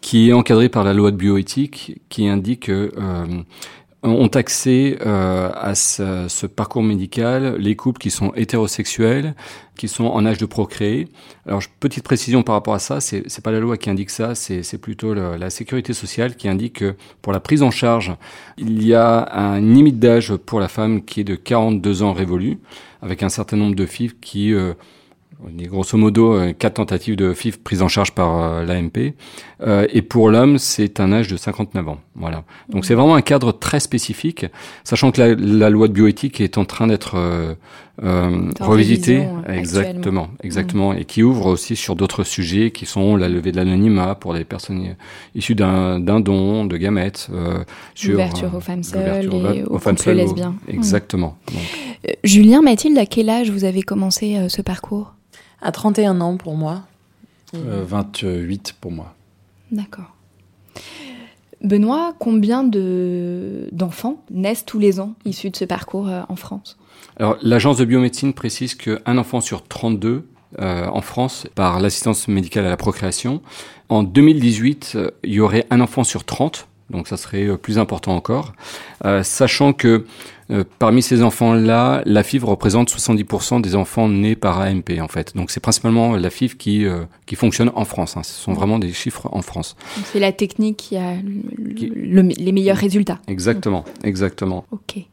[0.00, 2.92] qui est encadrée par la loi de bioéthique, qui indique que
[4.02, 9.34] ont accès euh, à ce, ce, parcours médical les couples qui sont hétérosexuels,
[9.76, 11.08] qui sont en âge de procréer.
[11.46, 14.34] Alors, petite précision par rapport à ça, c'est, c'est pas la loi qui indique ça,
[14.34, 18.12] c'est, c'est plutôt la sécurité sociale qui indique que pour la prise en charge,
[18.56, 22.58] il y a un limite d'âge pour la femme qui est de 42 ans révolu,
[23.02, 24.74] avec un certain nombre de filles qui euh,
[25.44, 29.14] on est grosso modo euh, quatre tentatives de FIF prises en charge par euh, l'AMP.
[29.60, 31.98] Euh, et pour l'homme, c'est un âge de 59 ans.
[32.14, 32.44] Voilà.
[32.68, 34.46] Donc c'est vraiment un cadre très spécifique,
[34.84, 37.54] sachant que la, la loi de bioéthique est en train d'être euh,
[38.04, 39.26] euh, revisitée.
[39.48, 44.14] Exactement, exactement, et qui ouvre aussi sur d'autres sujets qui sont la levée de l'anonymat
[44.14, 44.94] pour les personnes
[45.34, 47.28] issues d'un don, de gamètes,
[47.94, 50.54] sur l'ouverture aux femmes seules et aux, aux femmes seules lesbiens.
[50.68, 51.36] Exactement.
[51.52, 51.62] Donc.
[52.22, 55.14] Julien, Mathilde, à quel âge vous avez commencé ce parcours?
[55.60, 56.82] À 31 ans pour moi.
[57.54, 59.14] Euh, 28 pour moi.
[59.70, 60.14] D'accord.
[61.62, 66.76] Benoît, combien de, d'enfants naissent tous les ans issus de ce parcours euh, en France?
[67.16, 70.24] Alors, l'agence de biomédecine précise qu'un enfant sur 32
[70.60, 73.42] euh, en France par l'assistance médicale à la procréation.
[73.88, 78.16] En 2018, euh, il y aurait un enfant sur 30, donc ça serait plus important
[78.16, 78.52] encore,
[79.04, 80.04] euh, sachant que
[80.50, 85.36] euh, parmi ces enfants-là, la FIV représente 70% des enfants nés par AMP en fait.
[85.36, 88.16] Donc c'est principalement la FIV qui euh, qui fonctionne en France.
[88.16, 88.22] Hein.
[88.22, 89.76] Ce sont vraiment des chiffres en France.
[90.04, 93.18] C'est la technique qui a le, le, les meilleurs résultats.
[93.28, 94.64] Exactement, exactement.
[94.70, 95.04] Ok.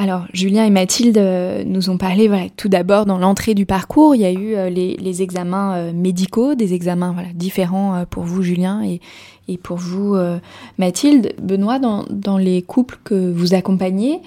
[0.00, 1.20] Alors, Julien et Mathilde
[1.66, 4.70] nous ont parlé, voilà, tout d'abord dans l'entrée du parcours, il y a eu euh,
[4.70, 9.00] les, examens euh, médicaux, des examens différents euh, pour vous, Julien, et,
[9.60, 10.14] pour vous,
[10.76, 11.32] Mathilde.
[11.42, 14.20] Benoît, dans, dans, les couples que vous accompagnez,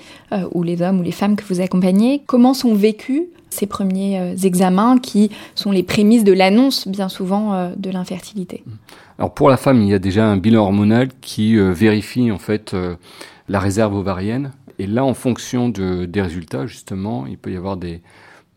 [0.52, 4.98] ou les hommes ou les femmes que vous accompagnez, comment sont vécus ces premiers examens
[4.98, 8.64] qui sont les prémices de l'annonce, bien souvent, de l'infertilité?
[9.20, 12.76] Alors, pour la femme, il y a déjà un bilan hormonal qui vérifie, en fait,
[13.48, 17.78] la réserve ovarienne et là, en fonction de, des résultats, justement, il peut y avoir
[17.78, 18.02] des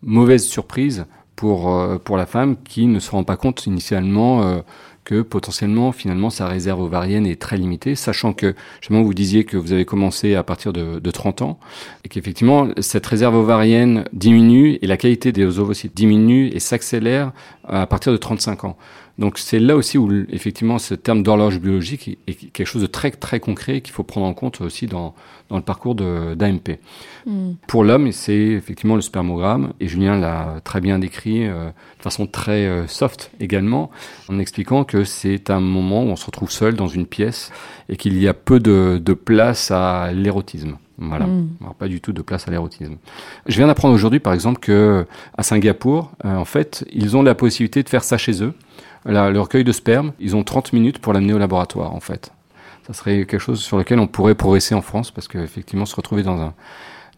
[0.03, 4.61] mauvaises surprises pour, euh, pour la femme qui ne se rend pas compte initialement euh,
[5.05, 9.57] que potentiellement, finalement, sa réserve ovarienne est très limitée, sachant que, justement, vous disiez que
[9.57, 11.59] vous avez commencé à partir de, de 30 ans,
[12.05, 17.33] et qu'effectivement, cette réserve ovarienne diminue, et la qualité des ovocytes diminue et s'accélère
[17.69, 18.77] à partir de 35 ans.
[19.19, 23.11] Donc c'est là aussi où effectivement ce terme d'horloge biologique est quelque chose de très
[23.13, 25.15] très concret qu'il faut prendre en compte aussi dans,
[25.51, 26.79] dans le parcours d'AMP.
[27.27, 27.53] Mm.
[27.69, 32.27] Pour l'homme, c'est effectivement le spermogramme, et Julien l'a très bien décrit euh, de façon
[32.27, 33.91] très euh, soft également,
[34.29, 37.53] en expliquant que c'est un moment où on se retrouve seul dans une pièce
[37.89, 40.77] et qu'il y a peu de, de place à l'érotisme.
[40.99, 41.49] Voilà, mm.
[41.61, 42.97] Alors, pas du tout de place à l'érotisme.
[43.47, 47.35] Je viens d'apprendre aujourd'hui, par exemple, que à Singapour, euh, en fait, ils ont la
[47.35, 48.55] possibilité de faire ça chez eux
[49.05, 52.33] la, le recueil de sperme, ils ont 30 minutes pour l'amener au laboratoire, en fait.
[52.87, 56.23] Ça serait quelque chose sur lequel on pourrait progresser en France, parce qu'effectivement, se retrouver
[56.23, 56.55] dans un,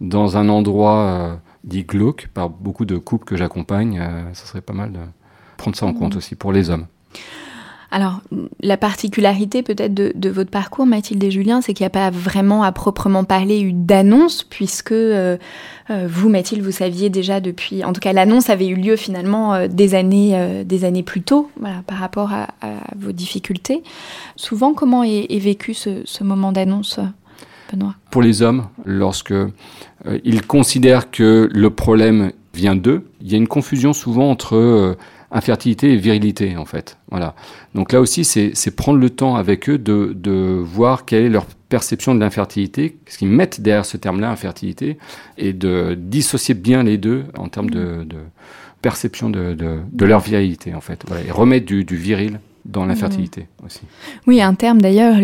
[0.01, 4.61] dans un endroit euh, dit glauque, par beaucoup de couples que j'accompagne, euh, ça serait
[4.61, 5.01] pas mal de
[5.57, 6.87] prendre ça en compte aussi pour les hommes.
[7.91, 8.21] Alors,
[8.61, 12.63] la particularité peut-être de, votre parcours, Mathilde et Julien, c'est qu'il n'y a pas vraiment
[12.63, 15.37] à proprement parler eu d'annonce, puisque euh,
[15.91, 19.55] euh, vous, Mathilde, vous saviez déjà depuis, en tout cas, l'annonce avait eu lieu finalement
[19.55, 21.51] euh, des années, des années plus tôt,
[21.87, 22.49] par rapport à,
[22.97, 23.83] vos difficultés.
[24.35, 26.99] Souvent, comment est, vécu ce, ce moment d'annonce,
[27.71, 27.95] Benoît?
[28.11, 29.35] Pour les hommes, lorsque
[30.25, 34.97] ils considèrent que le problème vient d'eux, il y a une confusion souvent entre
[35.31, 36.99] infertilité et virilité en fait.
[37.11, 37.35] Voilà.
[37.75, 41.47] Donc là aussi, c'est prendre le temps avec eux de, de voir quelle est leur
[41.69, 44.99] perception de l'infertilité, ce qu'ils mettent derrière ce terme-là, infertilité,
[45.37, 48.19] et de dissocier bien les deux en termes de, de
[48.83, 51.03] perception de, de, leur virilité en fait.
[51.09, 51.25] Voilà.
[51.27, 53.67] Et remettre du, du viril dans l'infertilité mmh.
[53.67, 53.81] aussi.
[54.27, 55.17] Oui, un terme d'ailleurs,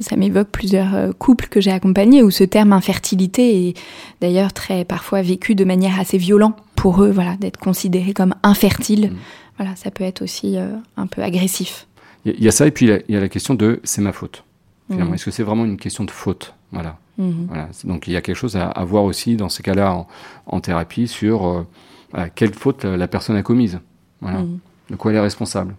[0.00, 3.74] ça m'évoque plusieurs euh, couples que j'ai accompagnés où ce terme infertilité est
[4.20, 9.10] d'ailleurs très parfois vécu de manière assez violente pour eux, voilà, d'être considérés comme infertiles.
[9.10, 9.16] Mmh
[9.56, 11.86] voilà, ça peut être aussi euh, un peu agressif.
[12.24, 14.44] Il y, a ça, et puis il y, a la question de c'est ma faute.
[14.88, 15.14] Finalement, mmh.
[15.14, 16.54] est-ce que c'est vraiment une question de faute?
[16.72, 16.98] Voilà.
[17.18, 17.30] Mmh.
[17.48, 17.68] voilà.
[17.84, 20.06] Donc il y a quelque chose à, à voir aussi dans ces cas-là en,
[20.46, 21.66] en, thérapie sur euh,
[22.10, 23.78] voilà, quelle faute la, la, personne a commise.
[24.20, 24.38] Voilà.
[24.38, 24.58] Mmh.
[24.90, 25.74] De quoi elle est responsable.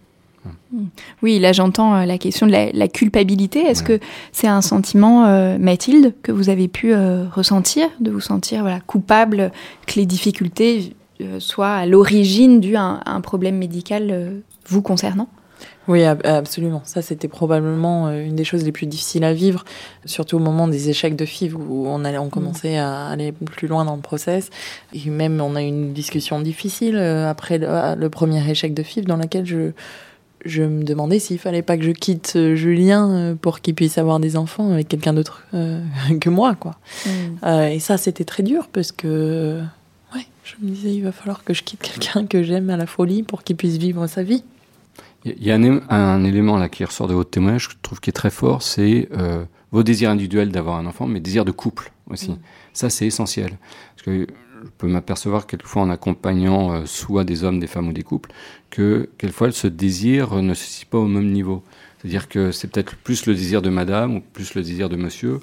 [1.22, 3.62] Oui, là j'entends euh, la question de la, la culpabilité.
[3.62, 4.00] Est-ce que
[4.32, 8.80] c'est un sentiment, euh, Mathilde, que vous avez pu euh, ressentir, de vous sentir voilà,
[8.82, 9.52] coupable,
[9.88, 10.92] que les difficultés euh,
[11.40, 15.30] soit à l'origine dû à un, problème médical euh, vous concernant
[15.88, 16.82] oui, absolument.
[16.84, 19.64] Ça, c'était probablement euh, une des choses les plus difficiles à vivre,
[20.04, 23.68] surtout au moment des échecs de FIV où on, allait, on commençait à aller plus
[23.68, 24.50] loin dans le process.
[24.94, 29.06] Et même, on a eu une discussion difficile après le, le premier échec de FIV
[29.06, 29.74] dans laquelle je,
[30.46, 33.98] je me demandais s'il fallait pas que je quitte euh, Julien euh, pour qu'il puisse
[33.98, 35.82] avoir des enfants avec quelqu'un d'autre euh,
[36.22, 36.76] que moi, quoi.
[37.06, 37.10] Mm.
[37.44, 39.62] Euh, et ça, c'était très dur parce que,
[40.46, 43.24] je me disais, il va falloir que je quitte quelqu'un que j'aime à la folie
[43.24, 44.44] pour qu'il puisse vivre sa vie.
[45.26, 48.00] Il y a un, un, élément là qui ressort de votre témoignage que je trouve
[48.00, 51.52] qui est très fort, c'est euh, vos désirs individuels d'avoir un enfant, mais désirs de
[51.52, 52.32] couple aussi.
[52.32, 52.40] Mm.
[52.74, 53.58] Ça, c'est essentiel.
[53.96, 54.28] Parce que
[54.64, 58.32] je peux m'apercevoir quelquefois en accompagnant euh, soit des hommes, des femmes ou des couples,
[58.70, 61.64] que quelquefois ce désir ne se situe pas au même niveau.
[61.98, 65.40] C'est-à-dire que c'est peut-être plus le désir de madame ou plus le désir de monsieur,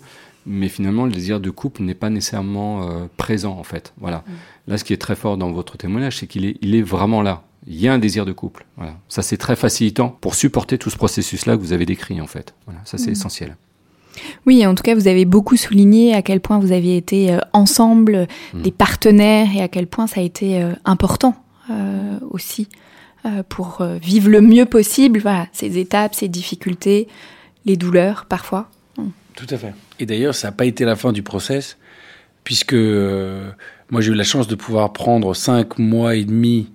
[0.46, 3.92] mais finalement le désir de couple n'est pas nécessairement euh, présent en fait.
[4.00, 4.24] Voilà.
[4.66, 7.22] Là, ce qui est très fort dans votre témoignage, c'est qu'il est, il est vraiment
[7.22, 7.42] là.
[7.66, 8.66] Il y a un désir de couple.
[8.76, 8.94] Voilà.
[9.08, 12.54] Ça, c'est très facilitant pour supporter tout ce processus-là que vous avez décrit en fait.
[12.66, 12.80] Voilà.
[12.84, 13.12] Ça, c'est Mhm.
[13.12, 13.56] essentiel.
[14.46, 17.38] Oui, en tout cas, vous avez beaucoup souligné à quel point vous aviez été euh,
[17.52, 18.62] ensemble, Mm.
[18.62, 21.34] des partenaires, et à quel point ça a été euh, important
[21.70, 22.68] euh, aussi
[23.48, 27.06] pour vivre le mieux possible voilà, ces étapes, ces difficultés,
[27.64, 28.68] les douleurs parfois.
[29.36, 29.74] Tout à fait.
[29.98, 31.78] Et d'ailleurs, ça n'a pas été la fin du process,
[32.44, 33.50] puisque euh,
[33.90, 36.70] moi j'ai eu la chance de pouvoir prendre cinq mois et demi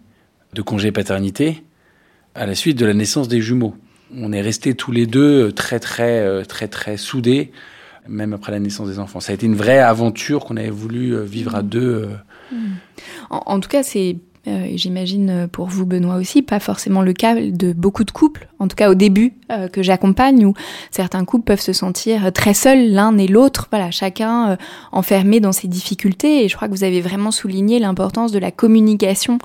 [0.53, 1.63] de congé paternité
[2.35, 3.75] à la suite de la naissance des jumeaux.
[4.15, 7.51] On est restés tous les deux très très euh, très très soudés,
[8.07, 9.19] même après la naissance des enfants.
[9.19, 12.09] Ça a été une vraie aventure qu'on avait voulu euh, vivre à deux.
[12.53, 12.55] euh.
[13.29, 14.17] En, en tout cas, c'est,
[14.47, 18.47] euh, j'imagine euh, pour vous, Benoît aussi, pas forcément le cas de beaucoup de couples,
[18.59, 20.53] en tout cas au début euh, que j'accompagne, où
[20.89, 24.57] certains couples peuvent se sentir très seuls l'un et l'autre, voilà, chacun
[24.91, 26.45] enfermé dans ses difficultés.
[26.45, 29.39] Et je crois que vous avez vraiment souligné l'importance de la communication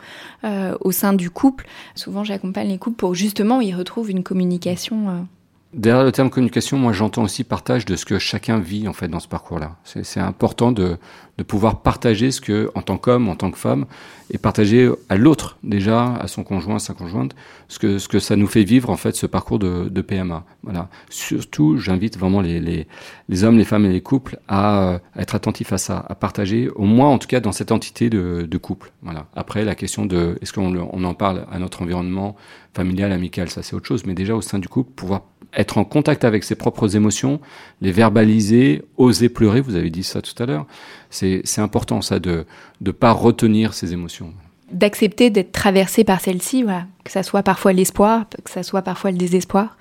[0.45, 1.67] au sein du couple.
[1.95, 5.27] Souvent, j'accompagne les couples pour justement y retrouvent une communication.
[5.75, 8.93] Euh, Derrière le terme communication, moi j'entends aussi partage de ce que chacun vit en
[8.93, 9.77] fait dans ce parcours-là.
[9.85, 10.97] C'est, important de,
[11.39, 13.87] de pouvoir partager ce que, en tant qu'homme, en tant que femme,
[14.31, 17.35] et partager à l'autre déjà, à son conjoint, à sa conjointe,
[17.69, 20.45] ce que ce que ça nous fait vivre en fait ce parcours de, de PMA.
[20.63, 20.89] Voilà.
[21.11, 22.87] Surtout, j'invite vraiment les, les,
[23.29, 26.15] les hommes, les femmes et les couples à, euh, à être attentifs à ça, à
[26.15, 28.93] partager, au moins en tout cas dans cette entité de, de couple.
[29.03, 29.27] Voilà.
[29.35, 32.37] Après, la question de est-ce qu'on on en parle à notre environnement
[32.75, 35.23] familial, amical, ça c'est autre chose, mais déjà au sein du couple, pouvoir
[35.55, 37.41] être en contact avec ses propres émotions,
[37.81, 40.67] les verbaliser, oser pleurer, vous avez dit ça tout à l'heure,
[41.11, 42.47] c'est c'est important ça de
[42.81, 44.33] ne pas retenir ses émotions.
[44.73, 49.11] d'accepter d'être traversé par celle-ci, voilà, que ça soit parfois l'espoir, que ça soit parfois
[49.11, 49.77] le désespoir,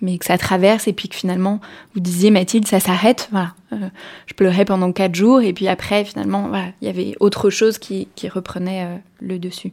[0.00, 1.60] mais que ça traverse et puis que finalement,
[1.92, 3.54] vous disiez Mathilde, ça s'arrête, voilà.
[3.72, 3.88] Euh,
[4.26, 7.76] je pleurais pendant quatre jours et puis après, finalement, voilà, il y avait autre chose
[7.78, 9.72] qui, qui reprenait euh, le dessus.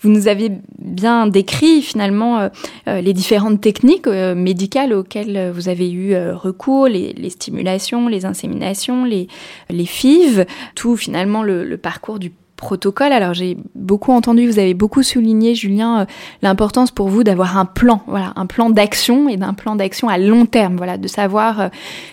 [0.00, 2.48] Vous nous avez bien décrit finalement euh,
[2.86, 9.04] euh, les différentes techniques euh, médicales auxquelles vous avez eu recours, les, stimulations, les inséminations,
[9.04, 9.28] les,
[9.70, 13.12] les FIV, tout finalement le, parcours du protocole.
[13.12, 16.06] Alors j'ai beaucoup entendu, vous avez beaucoup souligné, Julien,
[16.42, 20.18] l'importance pour vous d'avoir un plan, voilà, un plan d'action et d'un plan d'action à
[20.18, 21.68] long terme, voilà, de savoir, euh,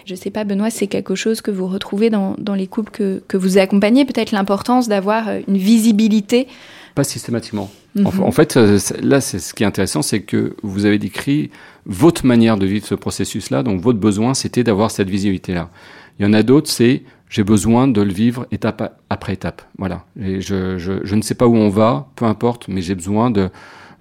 [0.05, 3.21] je sais pas, Benoît, c'est quelque chose que vous retrouvez dans, dans les couples que,
[3.27, 6.47] que vous accompagnez, peut-être l'importance d'avoir une visibilité.
[6.95, 7.69] Pas systématiquement.
[7.95, 8.07] Mhm.
[8.07, 11.51] En, en fait, euh, là, c'est ce qui est intéressant, c'est que vous avez décrit
[11.85, 13.63] votre manière de vivre ce processus-là.
[13.63, 15.69] Donc, votre besoin, c'était d'avoir cette visibilité-là.
[16.17, 19.61] Il y en a d'autres, c'est j'ai besoin de le vivre étape après étape.
[19.77, 20.05] Voilà.
[20.21, 23.29] Et je, je, je ne sais pas où on va, peu importe, mais j'ai besoin
[23.29, 23.49] de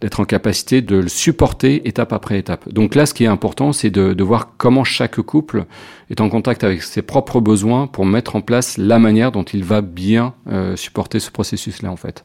[0.01, 2.69] d'être en capacité de le supporter étape après étape.
[2.71, 5.65] Donc là, ce qui est important, c'est de, de voir comment chaque couple
[6.11, 9.65] est en contact avec ses propres besoins pour mettre en place la manière dont il
[9.65, 12.25] va bien euh, supporter ce processus-là, en fait.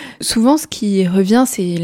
[0.21, 1.75] Souvent, ce qui revient, c'est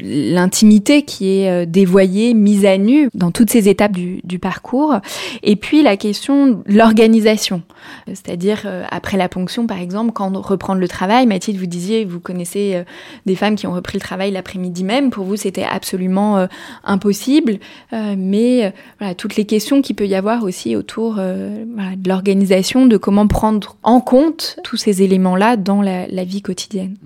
[0.00, 4.96] l'intimité qui est euh, dévoyée, mise à nu dans toutes ces étapes du, du parcours.
[5.44, 7.62] Et puis la question de l'organisation,
[8.08, 11.26] c'est-à-dire euh, après la ponction, par exemple, quand reprendre le travail.
[11.26, 12.82] Mathilde, vous disiez, vous connaissez euh,
[13.26, 15.10] des femmes qui ont repris le travail l'après-midi même.
[15.10, 16.46] Pour vous, c'était absolument
[16.84, 17.58] impossible.
[17.92, 23.26] Mais voilà, toutes les questions qu'il peut y avoir aussi autour de l'organisation, de comment
[23.26, 26.96] prendre en compte tous ces éléments-là dans la, la vie quotidienne.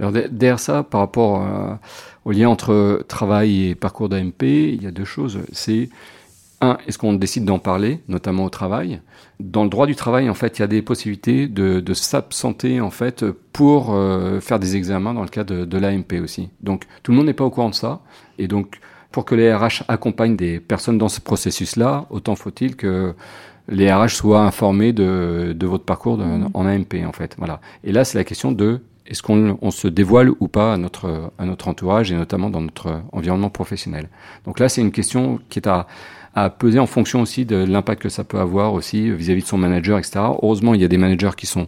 [0.00, 1.42] Alors de- derrière ça, par rapport
[2.24, 5.38] au lien entre travail et parcours d'AMP, il y a deux choses.
[5.52, 5.88] C'est
[6.62, 9.00] un, est-ce qu'on décide d'en parler, notamment au travail?
[9.38, 12.80] Dans le droit du travail, en fait, il y a des possibilités de, de s'absenter
[12.80, 16.50] en fait pour euh, faire des examens dans le cas de, de l'AMP aussi.
[16.62, 18.00] Donc tout le monde n'est pas au courant de ça,
[18.38, 18.78] et donc
[19.12, 23.14] pour que les RH accompagnent des personnes dans ce processus-là, autant faut-il que
[23.68, 27.34] les RH soient informés de, de votre parcours de- en AMP en fait.
[27.38, 27.60] Voilà.
[27.84, 31.32] Et là, c'est la question de est-ce qu'on on se dévoile ou pas à notre,
[31.66, 34.08] entourage et notamment dans notre environnement professionnel?
[34.46, 35.86] Donc là, c'est une question qui est à,
[36.34, 39.58] à peser en fonction aussi de l'impact que ça peut avoir aussi vis-à-vis de son
[39.58, 40.20] manager, etc.
[40.42, 41.66] Heureusement, il y a des managers qui sont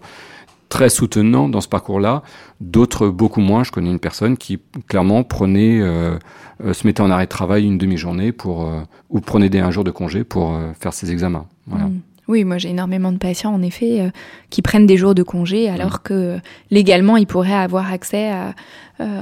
[0.73, 2.23] très soutenants dans ce parcours-là,
[2.63, 3.63] d'autres beaucoup moins.
[3.63, 6.17] Je connais une personne qui clairement prenait, euh,
[6.65, 8.81] euh, se mettait en arrêt de travail une demi-journée pour, euh,
[9.11, 11.47] ou prenait des, un jour de congé pour faire ses examens.
[11.67, 11.89] Voilà.
[11.89, 12.01] Mm.
[12.29, 14.11] Oui, moi j'ai énormément de patients en effet
[14.49, 15.99] qui prennent des jours de congé alors mm.
[16.05, 16.39] que
[16.71, 18.55] légalement ils pourraient avoir accès à,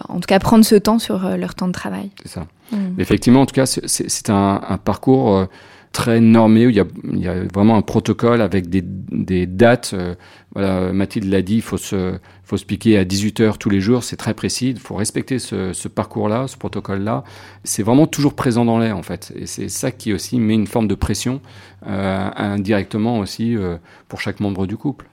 [0.09, 2.11] en tout cas prendre ce temps sur leur temps de travail.
[2.23, 2.47] C'est ça.
[2.73, 3.01] Mm.
[3.01, 5.49] Effectivement, en tout cas, c'est un, un, parcours
[5.93, 9.47] très normé, où il y a, il y a vraiment un protocole avec des, des
[9.47, 9.93] dates.
[9.95, 10.15] Euh,
[10.55, 12.19] voilà, Mathilde l'a dit, il faut se,
[12.51, 15.39] faut se piquer à 18 heures tous les jours, c'est très précis, il faut respecter
[15.39, 17.23] ce, ce parcours-là, ce protocole-là.
[17.63, 19.33] C'est vraiment toujours présent dans l'air, en fait.
[19.37, 21.41] Et c'est ça qui aussi met une forme de pression
[21.87, 23.77] euh, indirectement aussi euh,
[24.09, 25.09] pour chaque membre du couple.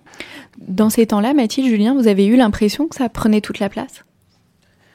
[0.57, 4.03] Dans ces temps-là, Mathilde, Julien, vous avez eu l'impression que ça prenait toute la place?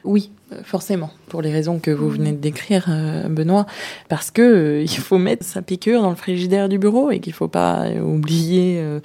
[0.03, 0.29] Oui,
[0.63, 3.65] forcément, pour les raisons que vous venez de décrire, euh, Benoît,
[4.09, 7.33] parce que euh, il faut mettre sa piqûre dans le frigidaire du bureau et qu'il
[7.33, 8.99] faut pas oublier euh,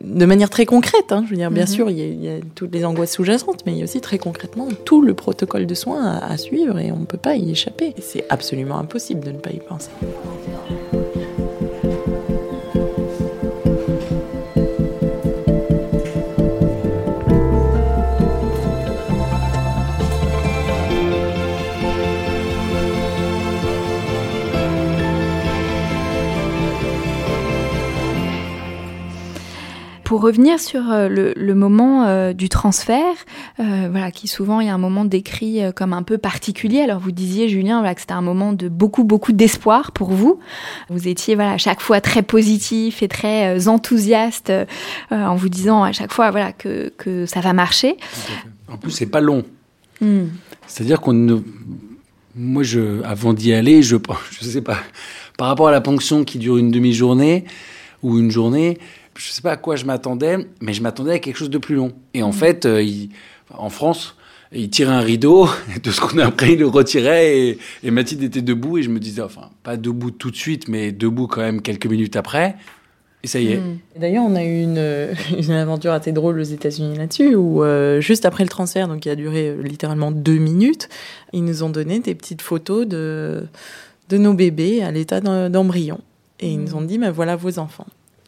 [0.00, 1.10] de manière très concrète.
[1.10, 1.68] Hein, je veux dire, bien mhm.
[1.68, 4.68] sûr, il y, a, toutes les angoisses sous-jacentes, mais il y a aussi très concrètement
[4.84, 7.94] tout le protocole de soins à, à suivre et on ne peut pas y échapper.
[8.00, 9.90] C'est absolument impossible de ne pas y penser.
[30.14, 33.16] Pour revenir sur euh, le, moment euh, du transfert,
[33.58, 36.82] euh, voilà, qui souvent il y a un moment décrit comme un peu particulier.
[36.82, 40.38] Alors vous disiez, Julien, voilà, que c'était un moment de beaucoup, beaucoup d'espoir pour vous.
[40.88, 44.52] Vous étiez voilà, à chaque fois très positif et très enthousiaste
[45.10, 47.96] en vous disant à chaque fois voilà, que, que ça va marcher.
[48.68, 49.42] En plus, c'est pas long.
[50.00, 50.26] Hmm.
[50.68, 51.38] C'est-à-dire qu'on ne...
[52.36, 53.96] Moi, je, avant d'y aller, je,
[54.30, 54.78] je sais pas,
[55.36, 57.46] par rapport à la ponction qui dure une demi-journée
[58.04, 58.78] ou une journée,
[59.16, 61.74] je sais pas à quoi je m'attendais, mais je m'attendais à quelque chose de plus
[61.74, 61.92] long.
[62.14, 62.34] Et en mm.
[62.34, 62.84] fait, euh,
[63.52, 64.16] en France,
[64.52, 65.48] il tirait un rideau,
[65.82, 68.90] de ce qu'on a appris, il le retirait, et, et, Mathilde était debout, et je
[68.90, 72.56] me disais, enfin, pas debout tout de suite, mais debout quand même quelques minutes après.
[73.24, 73.56] Et ça y est.
[73.56, 73.78] Mm.
[73.98, 75.08] D'ailleurs, on a eu une,
[75.38, 79.10] une, aventure assez drôle aux États-Unis là-dessus, où euh, juste après le transfert, donc qui
[79.10, 80.88] a duré euh, littéralement deux minutes,
[81.32, 83.46] ils nous ont donné des petites photos de,
[84.10, 86.00] de nos bébés à l'état d'embryon.
[86.40, 86.76] Et ils nous mm.
[86.76, 87.86] ont dit, mais voilà vos enfants.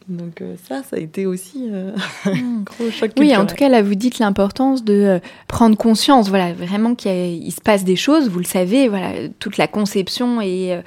[0.09, 1.91] Donc euh, ça, ça a été aussi euh,
[2.25, 2.63] un hmm.
[2.65, 3.11] gros choc.
[3.17, 7.51] Oui, en tout cas, là, vous dites l'importance de euh, prendre conscience, voilà, vraiment qu'il
[7.51, 8.29] se passe des choses.
[8.29, 10.81] Vous le savez, voilà, toute la conception est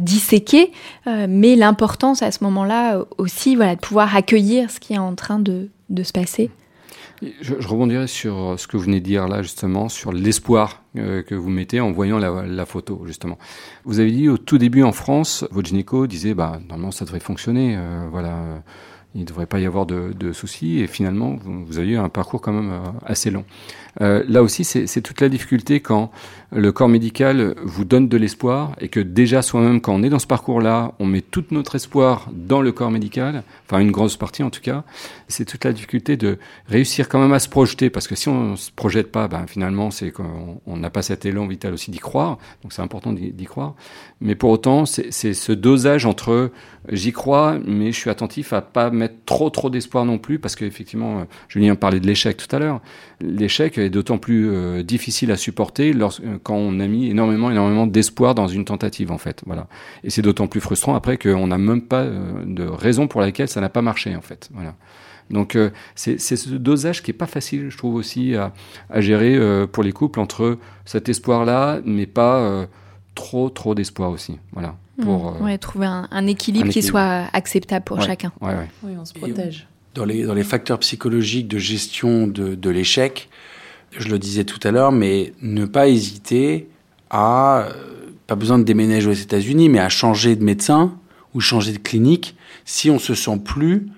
[0.00, 0.72] disséquée,
[1.06, 5.38] mais l'importance à ce moment-là aussi, voilà, de pouvoir accueillir ce qui est en train
[5.38, 6.50] de, de se passer.
[7.22, 11.22] Je, rebondirai sur euh, ce que vous venez de dire là, justement, sur l'espoir euh,
[11.22, 13.38] que vous mettez en voyant la, photo, justement.
[13.84, 17.20] Vous avez dit au tout début en France, votre gynéco disait, bah, normalement, ça devrait
[17.20, 18.62] fonctionner, euh, voilà,
[19.14, 22.08] il ne devrait pas y avoir de, soucis, et finalement, vous, vous, avez eu un
[22.08, 23.44] parcours quand même assez long.
[24.00, 26.10] Là aussi, c'est toute la difficulté quand
[26.52, 30.18] le corps médical vous donne de l'espoir et que déjà soi-même, quand on est dans
[30.18, 34.42] ce parcours-là, on met tout notre espoir dans le corps médical, enfin une grosse partie
[34.42, 34.84] en tout cas,
[35.28, 36.38] c'est toute la difficulté de
[36.68, 39.46] réussir quand même à se projeter parce que si on ne se projette pas, ben,
[39.46, 43.44] finalement, c'est qu'on n'a pas cet élan vital aussi d'y croire, donc c'est important d'y
[43.44, 43.74] croire.
[44.20, 46.50] Mais pour autant, c'est ce dosage entre
[46.90, 50.54] j'y crois, mais je suis attentif à pas mettre trop trop d'espoir non plus parce
[50.54, 52.80] qu'effectivement, Julien parlait de l'échec tout à l'heure.
[53.20, 57.86] L'échec est d'autant plus euh, difficile à supporter lorsque quand on a mis énormément, énormément
[57.86, 59.42] d'espoir dans une tentative, en fait.
[59.46, 59.68] Voilà.
[60.04, 63.48] Et c'est d'autant plus frustrant après qu'on n'a même pas euh, de raison pour laquelle
[63.48, 64.50] ça n'a pas marché, en fait.
[64.52, 64.74] Voilà.
[65.30, 68.52] Donc euh, c'est ce dosage qui est pas facile, je trouve aussi à,
[69.00, 72.68] gérer euh, pour les couples entre cet espoir-là, mais pas
[73.16, 74.38] trop trop d'espoir aussi.
[74.52, 74.76] Voilà.
[75.02, 78.30] Pour trouver un, équilibre qui soit acceptable pour chacun.
[78.40, 79.66] oui, on se protège.
[79.96, 83.30] Dans les, dans les facteurs psychologiques de gestion de, de l'échec,
[83.96, 86.68] je le disais tout à l'heure, mais ne pas hésiter
[87.08, 87.72] à, euh,
[88.26, 90.94] pas besoin de déménager aux États-Unis, mais à changer de médecin
[91.32, 92.36] ou changer de clinique
[92.66, 93.88] si on se sent plus,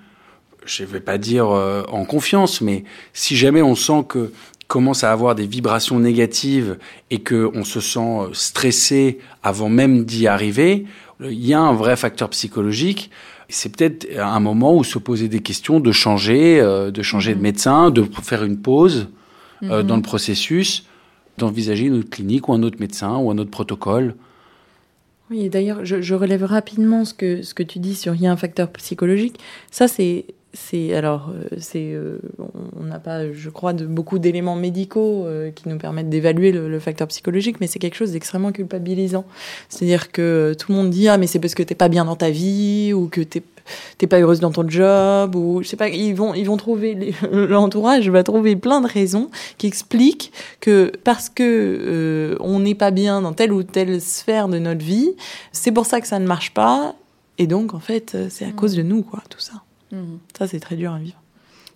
[0.65, 4.31] je vais pas dire euh, en confiance, mais si jamais on sent que
[4.69, 6.77] commence à avoir des vibrations négatives
[7.09, 10.85] et que on se sent euh, stressé avant même d'y arriver,
[11.19, 13.11] il y a un vrai facteur psychologique.
[13.49, 17.41] C'est peut-être un moment où se poser des questions, de changer, de changer de mmh.
[17.41, 19.07] médecin, de faire une pause
[19.63, 20.85] euh, dans le processus
[21.37, 24.15] d'envisager une autre clinique ou un autre médecin ou un autre protocole.
[25.29, 28.27] Oui, et d'ailleurs, je, relève rapidement ce que, ce que tu dis sur il y
[28.27, 29.39] a un facteur psychologique.
[29.71, 30.25] Ça, c'est.
[30.53, 32.19] C'est alors euh, c'est euh,
[32.79, 36.79] on n'a pas je crois de beaucoup d'éléments médicaux qui nous permettent d'évaluer le, le,
[36.79, 39.25] facteur psychologique mais c'est quelque chose d'extrêmement culpabilisant
[39.69, 42.15] c'est-à-dire que tout le monde dit ah mais c'est parce que t'es pas bien dans
[42.15, 43.43] ta vie ou que t'es
[43.97, 45.89] t'es pas heureuse dans ton job ou je sais pas.
[45.89, 51.29] Ils vont ils vont trouver l'entourage va trouver plein de raisons qui expliquent que parce
[51.29, 55.11] que euh, on n'est pas bien dans telle ou telle sphère de notre vie,
[55.51, 56.95] c'est pour ça que ça ne marche pas.
[57.37, 59.63] Et donc en fait, c'est à cause de nous quoi, tout ça.
[60.37, 61.19] Ça c'est très dur à vivre.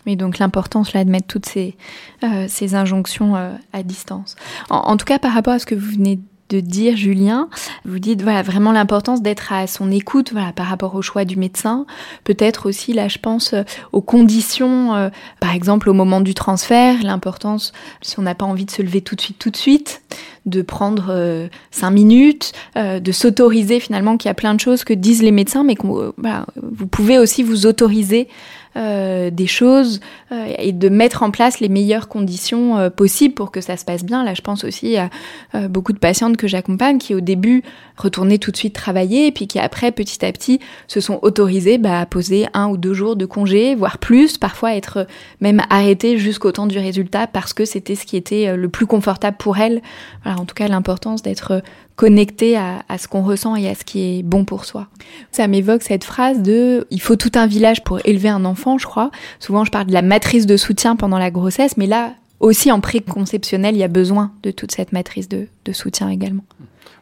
[0.05, 1.77] Oui, donc l'importance là de mettre toutes ces,
[2.23, 4.35] euh, ces injonctions euh, à distance.
[4.69, 6.19] En, en, tout cas, par rapport à ce que vous venez
[6.61, 7.49] de dire, Julien,
[7.83, 11.35] vous dites voilà vraiment l'importance d'être à son écoute, voilà par rapport au choix du
[11.35, 11.85] médecin.
[12.23, 17.01] Peut-être aussi là, je pense euh, aux conditions, euh, par exemple au moment du transfert,
[17.03, 20.03] l'importance si on n'a pas envie de se lever tout de suite, tout de suite,
[20.45, 24.93] de prendre euh, cinq minutes, de s'autoriser finalement qu'il y a plein de choses que
[24.93, 28.27] disent les médecins, mais que voilà, vous pouvez aussi vous autoriser
[28.75, 29.99] euh, des choses
[30.31, 33.85] euh, et de mettre en place les meilleures conditions euh, possibles pour que ça se
[33.85, 34.23] passe bien.
[34.23, 35.09] Là, je pense aussi à
[35.55, 37.63] euh, beaucoup de patientes que j'accompagne qui au début
[37.97, 41.77] retournaient tout de suite travailler et puis qui après, petit à petit, se sont autorisées
[41.77, 45.07] bah, à poser un ou deux jours de congé, voire plus, parfois être
[45.39, 49.37] même arrêtées jusqu'au temps du résultat parce que c'était ce qui était le plus confortable
[49.37, 49.81] pour elles.
[50.23, 51.61] Voilà, en tout cas, l'importance d'être
[51.95, 54.87] connecté à, ce qu'on ressent et à ce qui est bon pour soi.
[55.31, 58.85] Ça m'évoque cette phrase de il faut tout un village pour élever un enfant, je
[58.85, 59.11] crois.
[59.39, 62.81] Souvent, je parle de la matrice de soutien pendant la grossesse, mais là aussi en
[62.81, 66.43] préconceptionnel, il y a besoin de toute cette matrice de soutien également.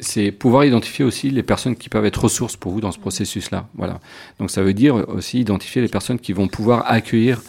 [0.01, 3.67] C'est pouvoir identifier aussi les personnes qui peuvent être ressources pour vous dans ce processus-là.
[3.75, 3.99] Voilà.
[4.39, 7.39] Donc ça veut dire aussi identifier les personnes qui vont pouvoir accueillir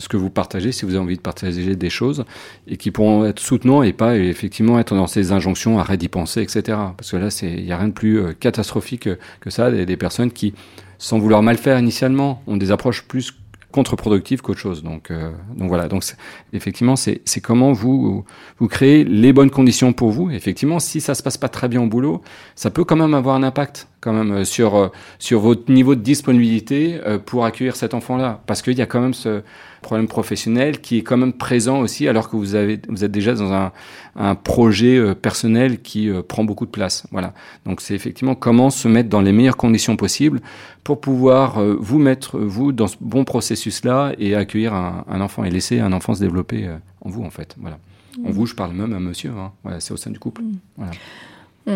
[0.00, 2.24] ce que vous partagez, si vous avez envie de partager des choses,
[2.66, 6.42] et qui pourront être soutenants et pas effectivement être dans ces injonctions, arrête d'y penser,
[6.42, 6.78] etc.
[6.96, 9.86] Parce que là, il n'y a rien de plus euh, catastrophique que, que ça, des,
[9.86, 10.54] des personnes qui,
[10.98, 13.34] sans vouloir mal faire initialement, ont des approches plus
[13.70, 14.82] contre-productive qu'autre chose.
[14.82, 15.88] Donc, euh, donc voilà.
[15.88, 16.04] Donc
[16.52, 18.24] effectivement, c'est comment vous
[18.58, 20.30] vous créez les bonnes conditions pour vous.
[20.30, 22.22] Effectivement, si ça se passe pas très bien au boulot,
[22.54, 25.94] ça peut quand même avoir un impact quand même euh, sur euh, sur votre niveau
[25.94, 29.42] de disponibilité pour accueillir cet enfant-là, parce qu'il y a quand même ce
[29.80, 33.34] problème professionnel qui est quand même présent aussi, alors que vous avez vous êtes déjà
[33.34, 33.72] dans un
[34.16, 37.06] un projet personnel qui prend beaucoup de place.
[37.12, 37.32] Voilà.
[37.64, 40.40] Donc c'est effectivement comment se mettre dans les meilleures conditions possibles
[40.82, 45.50] pour pouvoir vous mettre vous dans ce bon processus-là et accueillir un, un, enfant et
[45.50, 46.68] laisser un enfant se développer
[47.02, 47.54] en vous en fait.
[47.60, 47.78] Voilà.
[48.18, 48.26] Mmh.
[48.26, 49.30] En vous, je parle même à monsieur.
[49.30, 49.52] Hein.
[49.62, 50.42] Voilà, c'est au sein du couple.
[50.42, 50.58] Mmh.
[50.76, 50.92] Voilà.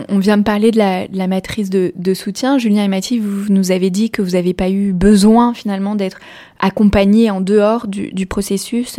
[0.09, 2.59] On vient de parler de la, matrice de, soutien.
[2.59, 6.19] Julien et Mathilde, vous nous avez dit que vous n'avez pas eu besoin finalement d'être
[6.59, 8.99] accompagné en dehors du, processus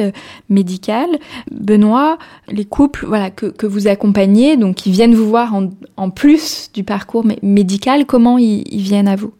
[0.49, 1.07] médical.
[1.51, 2.17] Benoît,
[2.49, 5.53] les couples voilà, que, vous accompagnez, donc qui viennent vous voir
[5.97, 9.33] en, plus du parcours médical, comment ils, ils viennent à vous?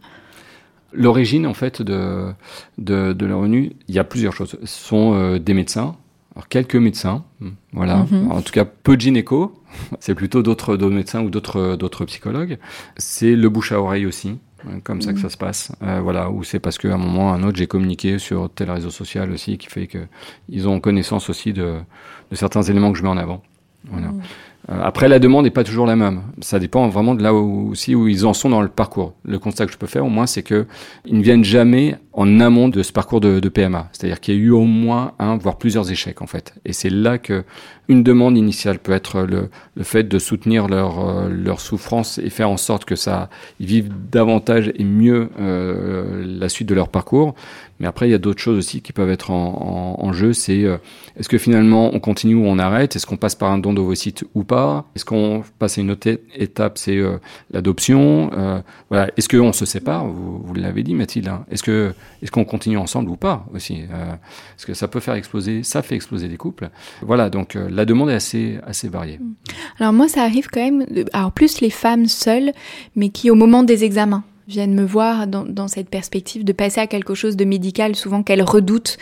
[0.95, 2.31] L'origine en fait de,
[2.77, 4.57] de, de la il y a plusieurs choses.
[4.63, 5.95] Ce sont euh, des médecins,
[6.35, 7.23] alors quelques médecins,
[7.71, 7.97] voilà.
[7.97, 8.31] Mm -hmm.
[8.31, 9.53] En tout cas, peu de gynéco.
[9.99, 12.57] C'est plutôt d'autres médecins ou d'autres psychologues.
[12.97, 14.31] C'est le bouche à oreille aussi,
[14.83, 15.15] comme ça -hmm.
[15.15, 15.61] que ça se passe.
[15.81, 16.23] Euh, voilà.
[16.33, 18.91] Ou c'est parce qu'à un moment ou à un autre, j'ai communiqué sur tel réseau
[18.91, 20.01] social aussi, qui fait que
[20.55, 21.67] ils ont connaissance aussi de,
[22.31, 23.41] de certains éléments que je mets en avant.
[23.93, 24.09] Voilà.
[24.09, 24.21] -hmm.
[24.67, 26.23] Après, la demande n'est pas toujours la même.
[26.41, 29.13] Ça dépend vraiment de là où, aussi où ils en sont dans le parcours.
[29.23, 30.65] Le constat que je peux faire, au moins, c'est que
[31.05, 33.89] ils ne viennent jamais en amont de ce parcours de, PMA.
[33.91, 36.55] C'est-à-dire qu'il y a eu au moins un, voire plusieurs échecs, en fait.
[36.65, 37.43] Et c'est là que
[37.87, 39.49] une demande initiale peut être le,
[39.83, 44.71] fait de soutenir leur, euh, souffrance et faire en sorte que ça, ils vivent davantage
[44.75, 47.35] et mieux euh, la suite de leur parcours.
[47.79, 50.33] Mais après, il y a d'autres choses aussi qui peuvent être en, jeu.
[50.33, 50.77] C'est euh,
[51.17, 52.95] est-ce que finalement on continue ou on arrête?
[52.95, 54.85] Est-ce qu'on passe par un don d'ovocytes ou pas?
[54.95, 56.77] Est-ce qu'on passe à une autre étape?
[56.77, 57.17] C'est euh,
[57.51, 58.31] l'adoption.
[58.33, 59.09] Euh, voilà.
[59.17, 60.05] Est-ce qu'on se sépare?
[60.07, 61.27] Vous, l'avez dit, Mathilde.
[61.27, 65.15] Hein est-ce que est-ce qu'on continue ensemble ou pas aussi Parce que ça peut faire
[65.15, 66.69] exploser, ça fait exploser des couples.
[67.01, 67.29] Voilà.
[67.29, 69.19] Donc la demande est assez assez variée.
[69.79, 70.85] Alors moi, ça arrive quand même.
[71.11, 72.53] Alors plus les femmes seules,
[72.95, 76.79] mais qui au moment des examens viennent me voir dans, dans, cette perspective de passer
[76.79, 78.97] à quelque chose de médical, souvent qu'elles redoutent,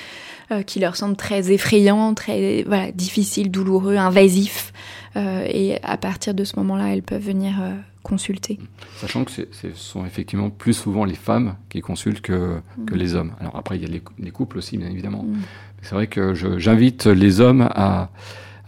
[0.51, 4.73] euh, qui leur semble très effrayant, très voilà, difficile, douloureux, invasif.
[5.15, 8.59] Euh, et à partir de ce moment-là, elles peuvent venir euh, consulter.
[8.97, 12.85] Sachant que ce sont effectivement plus souvent les femmes qui consultent que, mmh.
[12.85, 13.33] que les hommes.
[13.39, 15.23] Alors après, il y a les, les couples aussi, bien évidemment.
[15.23, 15.41] Mmh.
[15.81, 18.09] C'est vrai que j'invite les hommes à,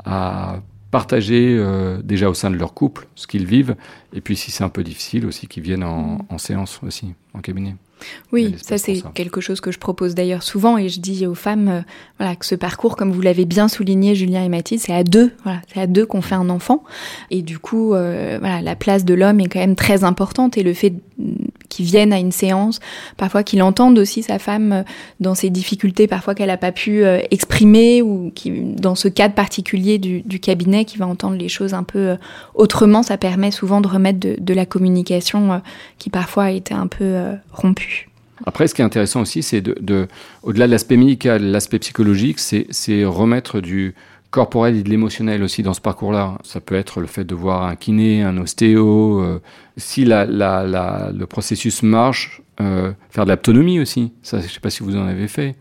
[0.04, 0.60] à
[0.92, 3.76] partager euh, déjà au sein de leur couple ce qu'ils vivent,
[4.14, 7.40] et puis si c'est un peu difficile aussi, qu'ils viennent en, en, séance aussi, en
[7.40, 7.76] cabinet.
[8.32, 11.68] Oui, ça c'est quelque chose que je propose d'ailleurs souvent et je dis aux femmes
[11.70, 11.82] euh,
[12.20, 15.32] voilà que ce parcours comme vous l'avez bien souligné Julien et Mathilde, c'est à deux,
[15.44, 16.84] voilà, c'est à deux qu'on fait un enfant.
[17.32, 20.64] Et du coup euh, voilà, la place de l'homme est quand même très importante et
[20.64, 20.94] le fait
[21.70, 22.80] qu'ils viennent à une séance,
[23.18, 24.84] parfois qu'il entende aussi sa femme euh,
[25.20, 29.34] dans ses difficultés parfois qu'elle n'a pas pu euh, exprimer ou qui dans ce cadre
[29.34, 32.16] particulier du, cabinet qui va entendre les choses un peu euh,
[32.54, 35.62] autrement, ça permet souvent de remettre de, la communication
[35.98, 37.16] qui parfois a été un peu
[37.52, 38.10] rompue.
[38.46, 40.08] Après, ce qui est intéressant aussi, c'est de
[40.44, 43.96] au-delà de l'aspect médical, l'aspect psychologique, c'est remettre du
[44.36, 46.38] corporel et de l'émotionnel aussi dans ce parcours-là.
[46.44, 49.22] Ça peut être le fait de voir un kiné, un ostéo.
[49.22, 49.42] Euh,
[49.78, 54.12] si la, la, la, le processus marche, euh, faire de l'autonomie aussi.
[54.22, 55.56] Ça, je sais pas si vous en avez fait.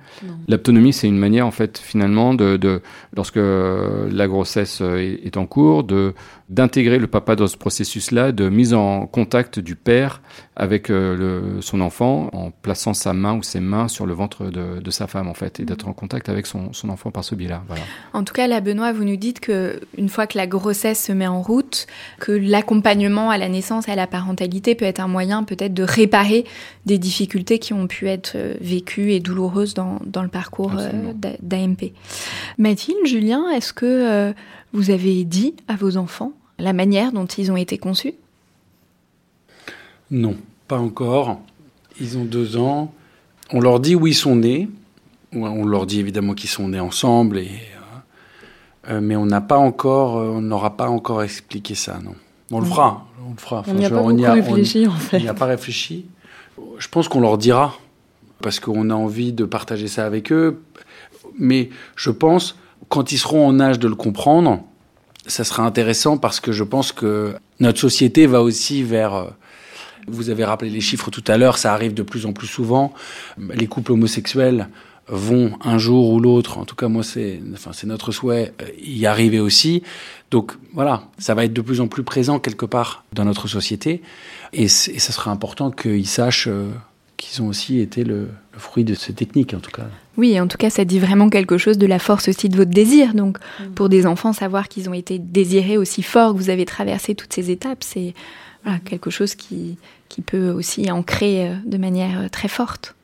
[0.48, 2.82] L'autonomie, c'est une manière, en fait, finalement, de, de
[3.16, 6.12] lorsque la grossesse est, est en cours, de
[6.50, 10.20] d'intégrer le papa dans ce processus-là, de mise en contact du père
[10.56, 14.46] avec euh, le, son enfant, en plaçant sa main ou ses mains sur le ventre
[14.46, 17.24] de, de sa femme, en fait, et d'être en contact avec son, son enfant par
[17.24, 17.64] ce biais-là.
[17.66, 17.82] Voilà.
[18.12, 21.12] En tout cas, là, Benoît, vous nous dites que une fois que la grossesse se
[21.12, 21.86] met en route,
[22.20, 25.82] que l'accompagnement à la naissance et à la parentalité peut être un moyen, peut-être, de
[25.82, 26.44] réparer
[26.86, 31.12] des difficultés qui ont pu être euh, vécues et douloureuses dans, dans le parcours euh,
[31.42, 31.92] d'AMP.
[32.58, 34.32] Mathilde, Julien, est-ce que euh,
[34.72, 38.14] vous avez dit à vos enfants la manière dont ils ont été conçus?
[40.14, 40.36] Non,
[40.68, 41.40] pas encore.
[42.00, 42.94] Ils ont deux ans.
[43.52, 44.68] On leur dit où ils sont nés.
[45.32, 47.50] On leur dit évidemment qu'ils sont nés ensemble, et,
[48.88, 52.14] euh, mais on n'a pas encore, on n'aura pas encore expliqué ça, non.
[52.52, 53.58] On le fera, on le fera.
[53.58, 55.16] Enfin, on n'y a pas beaucoup réfléchi, on, en fait.
[55.16, 56.06] On n'y a pas réfléchi.
[56.78, 57.76] Je pense qu'on leur dira,
[58.40, 60.62] parce qu'on a envie de partager ça avec eux.
[61.36, 62.56] Mais je pense,
[62.88, 64.62] quand ils seront en âge de le comprendre,
[65.26, 69.32] ça sera intéressant parce que je pense que notre société va aussi vers...
[70.06, 72.92] Vous avez rappelé les chiffres tout à l'heure, ça arrive de plus en plus souvent.
[73.38, 74.68] Les couples homosexuels
[75.06, 79.06] vont un jour ou l'autre, en tout cas moi c'est enfin, c'est notre souhait, y
[79.06, 79.82] arriver aussi.
[80.30, 84.02] Donc voilà, ça va être de plus en plus présent quelque part dans notre société.
[84.52, 86.48] Et, et ça sera important qu'ils sachent
[87.16, 89.84] qu'ils ont aussi été le, le, fruit de ces techniques, en tout cas.
[90.16, 92.70] Oui, en tout cas, ça dit vraiment quelque chose de la force aussi de votre
[92.70, 93.14] désir.
[93.14, 93.66] Donc, mmh.
[93.74, 97.32] pour des enfants, savoir qu'ils ont été désirés aussi fort, que vous avez traversé toutes
[97.32, 98.14] ces étapes, c'est
[98.64, 102.94] voilà, quelque chose qui, qui peut aussi ancrer de manière très forte.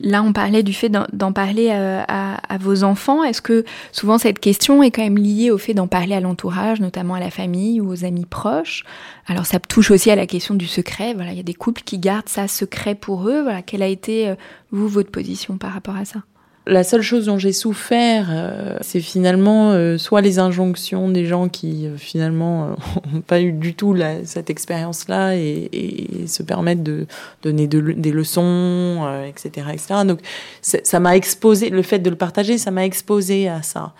[0.00, 3.22] Là, on parlait du fait d'en parler à, à, à, vos enfants.
[3.22, 6.80] Est-ce que souvent cette question est quand même liée au fait d'en parler à l'entourage,
[6.80, 8.84] notamment à la famille ou aux amis proches?
[9.26, 11.14] Alors, ça touche aussi à la question du secret.
[11.14, 13.42] Voilà, il y a des couples qui gardent ça secret pour eux.
[13.42, 14.34] Voilà, quelle a été
[14.72, 16.22] vous votre position par rapport à ça?
[16.66, 21.48] La seule chose dont j'ai souffert, euh, c'est finalement euh, soit les injonctions des gens
[21.48, 22.76] qui euh, finalement
[23.12, 27.06] n'ont pas eu du tout la, cette expérience-là et, et, se permettent de
[27.42, 29.94] donner de, des leçons, etc., etc.
[30.04, 30.20] Donc
[30.62, 33.94] ça m'a exposé, le fait de le partager, ça m'a exposé à ça.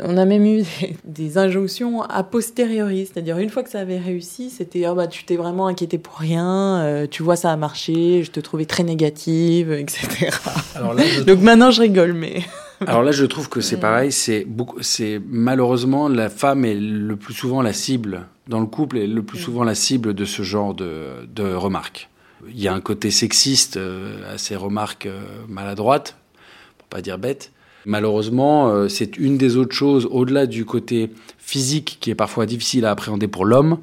[0.00, 3.98] On a même eu des, des injonctions a posteriori, c'est-à-dire une fois que ça avait
[3.98, 7.56] réussi, c'était oh bah tu t'es vraiment inquiété pour rien, euh, tu vois ça a
[7.56, 10.30] marché, je te trouvais très négative, etc.
[10.74, 11.20] Alors là, je...
[11.22, 12.42] Donc maintenant je rigole, mais.
[12.86, 14.12] Alors là, je trouve que c'est pareil.
[14.12, 14.82] C'est beaucoup.
[14.82, 19.22] C'est malheureusement la femme est le plus souvent la cible dans le couple est le
[19.22, 22.08] plus souvent la cible de ce genre de, de remarques.
[22.48, 26.16] Il y a un côté sexiste euh, à ces remarques euh, maladroites,
[26.78, 27.50] pour pas dire bêtes.
[27.86, 31.08] Malheureusement, euh, c'est une des autres choses, au-delà du côté
[31.38, 33.78] physique qui est parfois difficile à appréhender pour l'homme.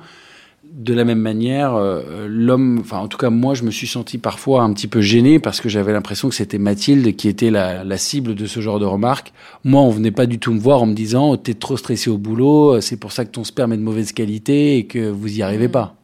[0.74, 4.18] De la même manière, euh, l'homme, enfin en tout cas moi, je me suis senti
[4.18, 7.86] parfois un petit peu gêné parce que j'avais l'impression que c'était Mathilde qui était la,
[7.86, 9.32] la, cible de ce genre de remarques.
[9.64, 12.10] Moi, on venait pas du tout me voir en me disant oh, t'es trop stressé
[12.10, 15.38] au boulot, c'est pour ça que ton sperme est de mauvaise qualité et que vous
[15.38, 15.95] y arrivez pas.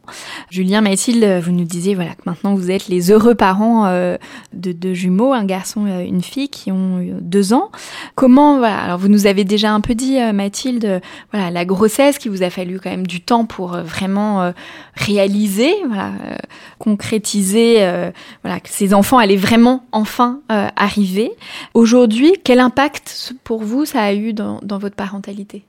[0.50, 4.16] Julien, Mathilde, vous nous disiez voilà, que maintenant vous êtes les heureux parents euh,
[4.52, 7.70] de deux jumeaux, un garçon et une fille qui ont deux ans.
[8.14, 11.00] Comment, voilà, alors vous nous avez déjà un peu dit, euh, Mathilde,
[11.32, 14.52] voilà, la grossesse qui vous a fallu quand même du temps pour euh, vraiment euh,
[14.94, 16.36] réaliser, voilà, euh,
[16.78, 17.76] concrétiser,
[18.42, 21.30] voilà, que ces enfants allaient vraiment enfin arriver.
[21.74, 25.64] Aujourd'hui, quel impact pour vous ça a eu dans, dans votre parentalité?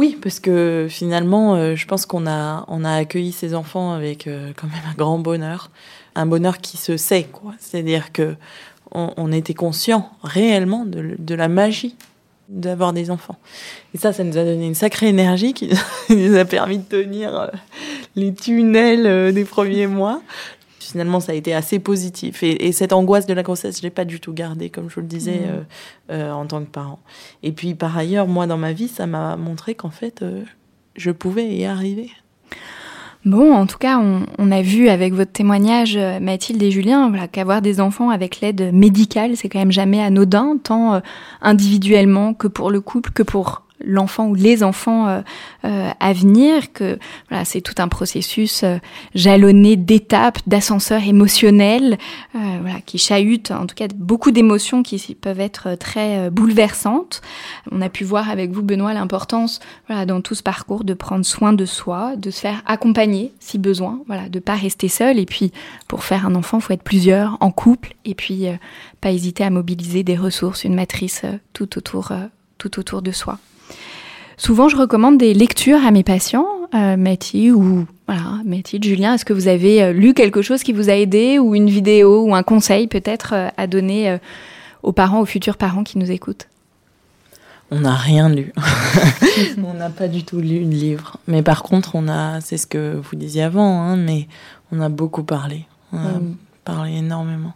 [0.00, 4.26] Oui, parce que finalement, euh, je pense qu'on a, on a accueilli ces enfants avec
[4.26, 5.70] euh, quand même un grand bonheur,
[6.14, 7.52] un bonheur qui se sait, quoi.
[7.58, 8.34] C'est-à-dire que
[8.92, 11.96] on, on, était conscient réellement de, de la magie
[12.48, 13.36] d'avoir des enfants.
[13.92, 15.68] Et ça, ça nous a donné une sacrée énergie qui
[16.08, 17.48] nous a permis de tenir euh,
[18.16, 20.22] les tunnels des premiers mois
[20.90, 22.42] finalement, ça a été assez positif.
[22.42, 24.96] Et, et cette angoisse de la grossesse, je l'ai pas du tout gardée, comme je
[24.96, 25.44] vous le disais, mmh.
[25.46, 25.62] euh,
[26.12, 27.00] euh, en tant que parent.
[27.42, 30.42] Et puis, par ailleurs, moi, dans ma vie, ça m'a montré qu'en fait, euh,
[30.96, 32.10] je pouvais y arriver.
[33.24, 37.28] Bon, en tout cas, on, on, a vu avec votre témoignage, Mathilde et Julien, voilà,
[37.28, 41.02] qu'avoir des enfants avec l'aide médicale, c'est quand même jamais anodin, tant
[41.42, 45.20] individuellement que pour le couple, que pour l'enfant ou les enfants euh,
[45.64, 48.78] euh, à venir, que voilà, c'est tout un processus euh,
[49.14, 51.98] jalonné d'étapes, d'ascenseurs émotionnels,
[52.32, 57.20] voilà, qui chahutent en tout cas beaucoup d'émotions qui peuvent être très bouleversantes.
[57.70, 61.24] On a pu voir avec vous, Benoît, l'importance voilà, dans tout ce parcours de prendre
[61.24, 65.18] soin de soi, de se faire accompagner si besoin, voilà, de pas rester seul.
[65.18, 65.52] Et puis,
[65.88, 68.46] pour faire un enfant, faut être plusieurs, en couple, et puis
[69.00, 71.22] pas hésiter à mobiliser des ressources, une matrice
[71.52, 72.12] tout autour,
[72.58, 73.38] tout autour de soi.
[74.36, 79.14] Souvent, je recommande des lectures à mes patients, euh, Mathilde ou voilà, Mathilde, Julien.
[79.14, 82.24] Est-ce que vous avez euh, lu quelque chose qui vous a aidé ou une vidéo
[82.24, 84.18] ou un conseil peut-être euh, à donner euh,
[84.82, 86.48] aux parents, aux futurs parents qui nous écoutent?
[87.70, 88.52] On n'a rien lu.
[89.62, 91.18] on n'a pas du tout lu de livre.
[91.28, 94.26] Mais par contre, on a, c'est ce que vous disiez avant, hein, mais
[94.72, 95.66] on a beaucoup parlé.
[95.92, 96.36] On a Mm.
[96.64, 97.52] parlé énormément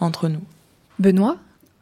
[0.00, 0.40] entre nous.
[0.98, 1.36] Benoît?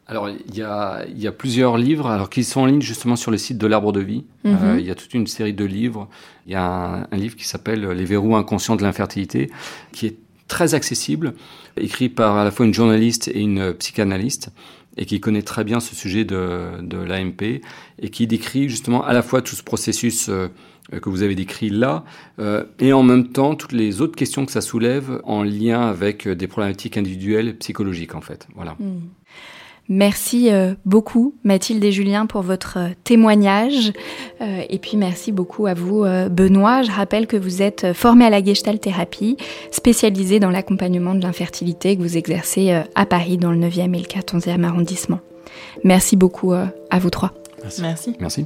[0.07, 3.15] Alors, il y a, il y a plusieurs livres alors, qui sont en ligne justement
[3.15, 4.25] sur le site de l'Arbre de Vie.
[4.43, 4.57] Mhm.
[4.61, 6.07] Euh, il y a toute une série de livres.
[6.45, 9.49] Il y a un, un livre qui s'appelle Les verrous inconscients de l'infertilité,
[9.91, 11.33] qui est très accessible,
[11.75, 14.49] écrit par à la fois une journaliste et une psychanalyste,
[14.97, 17.61] et qui connaît très bien ce sujet de, de l'AMP,
[17.99, 20.49] et qui décrit justement à la fois tout ce processus euh,
[21.01, 22.05] que vous avez décrit là,
[22.39, 26.27] euh, et en même temps toutes les autres questions que ça soulève en lien avec
[26.27, 28.47] des problématiques individuelles psychologiques en fait.
[28.55, 28.75] Voilà.
[28.79, 28.99] Mm.
[29.87, 33.93] Merci euh, beaucoup Mathilde et Julien pour votre euh, témoignage
[34.41, 36.81] Euh, et puis merci beaucoup à vous Benoît.
[36.81, 39.37] Je rappelle que vous êtes formé à la Gestalt thérapie,
[39.71, 44.05] spécialisé dans l'accompagnement de l'infertilité que vous exercez à Paris dans le 9e et le
[44.05, 45.19] 14e arrondissement.
[45.85, 47.31] Merci beaucoup à vous trois.
[47.79, 48.15] Merci.
[48.19, 48.45] Merci.